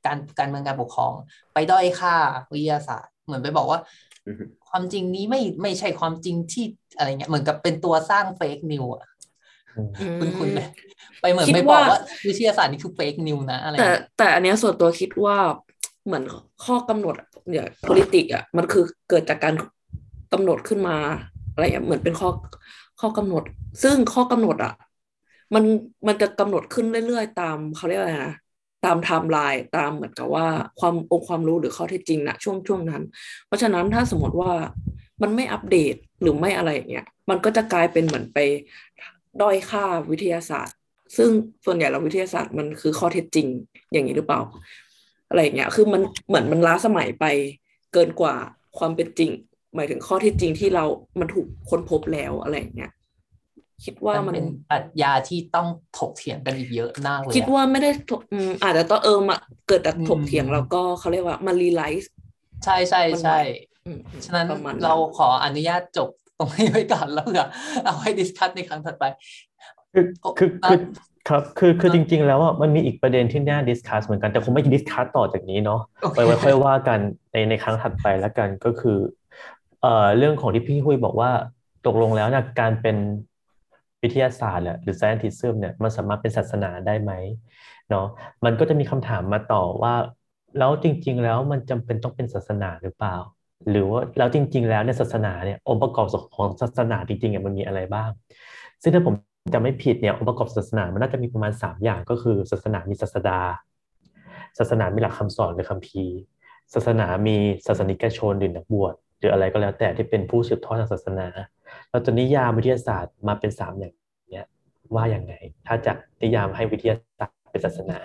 [0.05, 1.13] การการเมืองการปกครอง
[1.53, 2.13] ไปด้อยค่า
[2.53, 3.79] วิทยาศาสตร์ เหมือนไปบอกว่า
[4.27, 6.65] อือฮึความจริงนี้ไม่ไม่ใช่ความจริงที่
[6.97, 9.14] อะไรเงี้ยเหมือนกับเป็นตัวสร้าง fake news อะอืม
[10.19, 10.59] คุณคุณไหม
[11.21, 15.37] ไปเหมือนคิดไปบอกว่าว่าวิทยาศาสตร์นี่คือ fake news นะอะไรแต่เงี้ยแต่อันเนี้ยส่วนตัวคิดว่า
[16.05, 16.23] เหมือน
[16.65, 17.15] ข้อกำหนด
[17.49, 19.55] เนี่ย politics อะมันคือเกิดจากการ
[20.33, 20.97] กำหนดขึ้นมา
[21.53, 22.29] อะไรอย่างเงี้ยเหมือนเป็นข้อ
[23.01, 23.43] ข้อกำหนด
[23.83, 24.73] ซึ่งข้อกำหนดอะ
[25.53, 25.63] มัน
[26.07, 28.35] มันจะกำหนดขึ้นเรื่อยๆ ตามเขาเรียกอะไรนะ
[28.85, 30.47] ตามไทม์ไลน์ตามเหมือนกับว่า
[30.79, 33.03] ความองค์ความรู้หรือข้อเท็จจริงนะช่วงช่วงนั้น
[33.47, 34.51] เพราะฉะนั้นถ้าสมมติว่า
[35.21, 38.37] มันไม่อัปเดตหรือไม่อะไรอย่างเงี้ยมันก็จะกลายเป็นเหมือนไป
[39.41, 40.75] ด้อยค่าวิทยาศาสตร์
[41.17, 41.29] ซึ่ง
[41.65, 43.47] ส่วนใหญ่เราวิทยาศาสตร์มันคือข้อเท็จจริง
[43.91, 44.41] อย่างนี้หรือเปล่า
[45.29, 47.25] อะไรอย่างเงี้ยคือมันเหมือนมันล้าสมัยไป
[47.93, 48.35] เกินกว่า
[48.77, 49.31] ความเป็นจริง
[49.75, 50.85] หมายถึงข้อเท็จจริงที่เรา
[51.19, 52.91] มันถูกค้นพบแล้วอะไรอย่างเงี้ย
[53.83, 55.67] คิดว่ามันมันเป็นปรัชญาที่ต้อง
[55.97, 62.11] ถกเถียงกันอีกเยอะมากเลยคิดอะว่าไม่ได้ถกอืมอาจจะต้องเออมาเกิดจากถกอืมเถียงแล้วก็เขาเรียกว่ามา realize
[62.63, 63.37] ใช่ใช่ใช่
[63.85, 66.09] อืมฉะนั้นประมาณเราขออนุญาตจบ
[66.39, 67.45] ตรงนี้ไว้ก่อนแล้วเผื่อ
[67.85, 69.03] เอาให้ discuss ในครั้งถัดไป
[69.93, 70.05] คือ
[70.37, 70.79] คืออะคือ
[71.29, 76.99] ครับคือคืออะจริง ๆ แล้วอะมันมีอีกประเด็นที่น่า discuss เหมือนกันแต่คงไม่ discuss ต่อจากนี้เนาะโอเคไว้ไว้ค่อยว่ากัน
[77.31, 78.97] ในในครั้งถัดไปแล้วกันก็คือ
[79.81, 81.31] เอ่อเรื่องของที่พี่หุยบอกว่า
[81.85, 82.97] ตกลงแล้วนะการเป็น
[84.01, 87.11] วิทยาศาสตร์แหละหรือ scientism เนี่ยมันสามารถเป็นศาสนาได้ไหม
[87.89, 88.05] เนาะ
[88.45, 89.93] มันก็จะมีคำถามมาต่อว่า
[90.59, 93.15] แล้วจริง ๆ แล้วมันจำเป็นต้องเป็นศาสนาหรือเปล่า
[93.71, 98.09] หรือว่าแล้วจริง ๆ แล้วเนี่ยศาสนาเนี่ยองค์ประกอบของศาสนาจริงๆอะมันมีอะไรบ้าง
[98.81, 99.13] ซึ่งถ้าผม
[99.53, 103.39] จำไม่ผิดเนี่ยองค์ประกอบศาสนามันน่าจะมีประมาณ 3 อย่างก็คือ ศาสนามีศาสดา
[104.57, 106.17] ศาสนามีหลักคำสอนหรือคัมภีร์
[106.73, 107.35] ศาสนามี
[107.67, 111.27] ศาสนิกชนหรือนักบวชหรืออะไรก็แล้วแต่ที่เป็นผู้สืบทอดทางศาสนา
[111.91, 113.93] เราจะนิยามวิทยาศาสตร์มาเป็น 3 อย่าง
[114.31, 114.47] เนี้ย
[114.95, 115.33] ว่าอย่างไง
[115.67, 117.99] ถ้าจะนิยามให้วิทยาศาสตร์เป็นศาสนา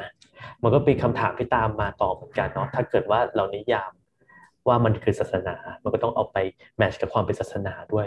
[0.62, 3.90] มันก็เป็นคำถามที่ตามมาต่อเหมือนกันเนาะถ้าเกิดว่าเรานิยาม
[4.70, 6.36] ว่ามันคือศาสนา มันก็ต้องเอาไป
[6.76, 8.06] แมทช์กับความเป็นศาสนาด้วย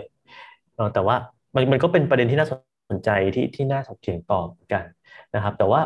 [0.93, 1.15] แต่ว่า
[1.55, 2.53] มันมันก็เป็นประเด็นที่น่าส
[2.97, 4.85] นใจที่ที่น่าถกเถียงต่อมกัน
[5.35, 5.81] นะครับ แต่ว่า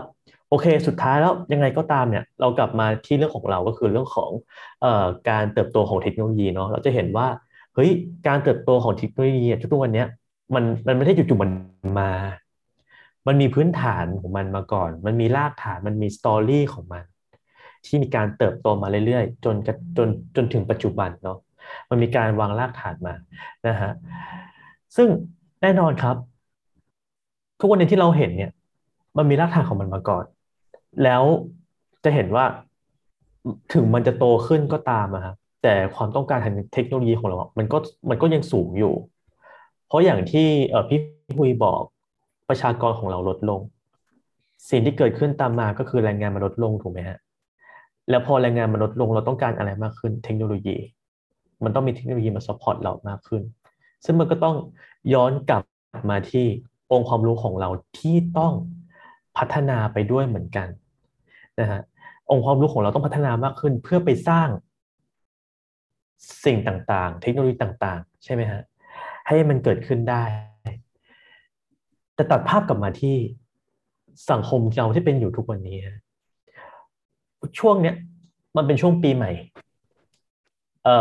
[0.50, 4.32] โอเค สุดท้ายแล้วยังไงก็ตามเนี่ย เรากลับมาที่เรื่องของเราก็คือเรื่องของ
[4.84, 4.86] อ
[5.30, 7.28] การเติบโตของเทคโนโลยีเนาะ เราจะเห็นว่า
[7.76, 7.90] เฮ้ย
[8.28, 10.04] การเติบโตของเทคโนโลยีทุกวันนี้
[10.56, 11.52] มันมันไม่ได้จู่ๆมัน
[12.00, 12.12] มา
[13.28, 17.04] มันมีพื้นฐานของมันมาก่อน มันมีรากฐาน มันมีสตอรี่ของมัน
[17.88, 19.56] ที่มีการเติบโตมาเรื่อยๆ จน
[19.98, 21.38] จนจนถึงปัจจุบันเนาะ
[21.90, 23.14] มันมีการวางรากฐานมา
[23.68, 23.92] นะฮะ
[24.96, 25.08] ซึ่ง
[25.62, 26.16] แน่นอนครับ
[27.60, 28.52] ทุกวันนี้ที่เราเห็นเนี่ย
[29.18, 30.26] มันมีรากฐานของมันมาก่อน
[31.04, 31.24] แล้ว
[32.04, 32.46] จะเห็นว่า
[33.74, 37.78] ถึงมันจะโตขึ้นก็ตามอะครับแต่ความต้องการทางเทคโนโลยีของเรา มันก็
[38.10, 38.94] มันก็ยังสูงอยู่
[39.88, 41.00] เพราะอย่างที่เออพี่
[41.38, 41.82] ฮุยบอก
[42.50, 43.62] ประชากรของเราลดลง
[44.70, 47.18] สิ่งที่เกิดขึ้นตามมาก็คือแรงงานมันลดลงถูกไหมฮะ
[48.10, 50.78] แล้วพอแรงงานมันลดลงเราต้องการอะไรมากขึ้น เทคโนโลยี
[51.64, 53.42] มันต้องมีเทคโนโลยีมา support เรามากขึ้น
[54.06, 54.56] ซึ่งมันก็ต้อง
[55.14, 55.64] ย้อนกลับ
[56.10, 56.46] มาที่
[56.92, 58.54] องค์ความรู้ของเราที่ต้อง
[59.38, 60.68] พัฒนาไปด้วยเหมือนกัน
[61.60, 61.82] นะฮะ
[62.32, 64.48] องค์ความรู้ของเราต้องพัฒนามากขึ้น เพื่อไปสร้าง
[66.46, 68.62] สิ่งต่างๆ เทคโนโลยีต่างๆ ใช่ไหมฮะ
[69.28, 70.24] ให้มันเกิดขึ้นได้
[72.16, 73.16] แต่ตัดภาพกลับมาที่
[74.32, 75.98] สังคมเราที่เป็นอยู่ทุกวันนี้ฮะ
[77.60, 77.96] ช่วงเนี้ย
[78.58, 79.32] มันเป็นช่วงปีใหม่
[80.84, 80.98] เอ่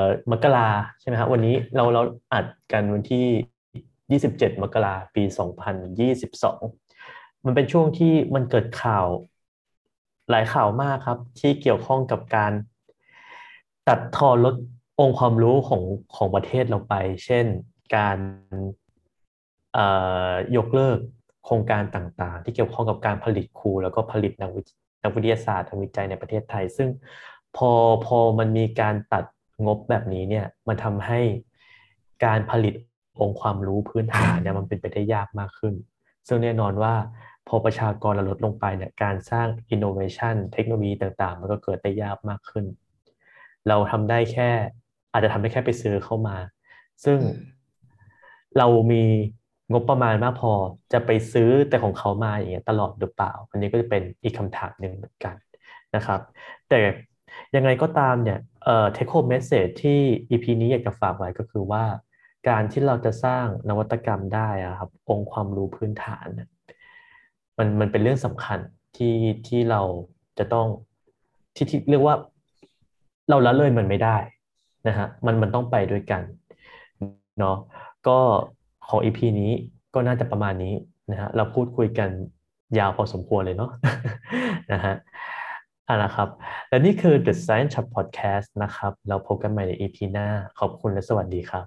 [0.00, 0.68] อมกรา
[1.00, 2.02] ใช่ไหมครับวันนี้เราเรา
[2.32, 5.24] อัดกันวันที่ 27 มกราปี
[5.94, 9.06] 2022 มันเป็นช่วงที่มันเกิดข่าว
[10.30, 12.52] หลายข่าวมากครับ ที่เกี่ยวข้องกับการ
[13.88, 14.54] ตัดทอนลด
[15.00, 15.82] องค์ความรู้ของ
[16.14, 16.94] ของประเทศเราไป
[17.24, 17.46] เช่น
[17.96, 18.18] การ
[20.56, 20.98] ยกเลิก
[21.44, 24.62] โครงการต่างๆ ที่เกี่ยวข้องกับการผลิตครูแล้วก็ผลิตนักวิ
[25.02, 26.88] นักวิทยาศาสตร์ทางวิจัยในประเทศไทย ซึ่ง
[27.56, 27.70] พอ
[28.06, 29.24] พอมันมีการตัด
[29.66, 31.20] งบแบบนี้เนี่ยมันทำให้
[32.24, 32.74] การผลิต
[33.20, 35.74] องค์ความรู้พื้นฐานเนี่ยมันเป็นไปได้ยากมากขึ้น
[36.28, 36.94] ซึ่งแน่นอนว่า
[37.48, 42.64] พอประชากรเราลดลงไปเนี่ยการสร้าง innovation เทคโนโลยีต่างๆ มันก็เกิดได้ยากมากขึ้น
[43.68, 44.50] เราทำได้แค่
[45.12, 46.36] อาจจะทำได้แค่ไปซื้อเข้ามา
[47.04, 47.18] ซึ่ง
[48.58, 49.04] เรามี
[49.72, 50.52] งบประมาณมากพอ
[50.92, 55.34] จะไปซื้อแต่ของเขามาอย่างเงี้ยตลอดหรือเปล่า อันนี้ก็จะเป็นอีกคำถามหนึ่งเหมือนกัน
[55.96, 56.20] นะครับ
[56.68, 56.78] แต่
[57.56, 60.00] ยังไงก็ตามเนี่ยเอ่อ take home message ที่
[60.30, 61.84] EP นี้อยากจะฝากไว้ก็คือว่า
[62.48, 66.48] การที่เราจะสร้างนวัตกรรมได้อะครับองค์ความรู้พื้นฐานเนี่ย
[67.58, 68.58] มันมันเป็นเรื่องสำคัญ
[68.96, 69.16] ที่
[69.46, 69.82] ที่เรา
[70.38, 70.66] จะต้อง
[71.56, 72.16] ที่ที่เรียกว่า
[73.28, 74.16] เราละเลยมันไม่ได้
[74.88, 76.22] นะฮะมันมันต้องไปด้วยกัน
[77.38, 77.56] เนาะ
[78.08, 78.18] ก็
[78.88, 79.52] ของ EP นี้
[79.94, 80.74] ก็น่าจะประมาณนี้
[81.10, 82.10] นะฮะเราพูดคุยกัน
[82.78, 83.70] ยาวพอสมควรเลยเนาะ
[84.72, 84.94] นะฮะ
[85.88, 86.28] อ่านะครับ
[86.68, 90.26] และนี่คือ The Science Shop Podcast นะครับ เราพบกันใหม่ใน EP หน้า
[90.58, 91.66] ขอบคุณและสวัสดีครับ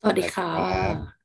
[0.00, 1.21] สวัสดีค่ะครับ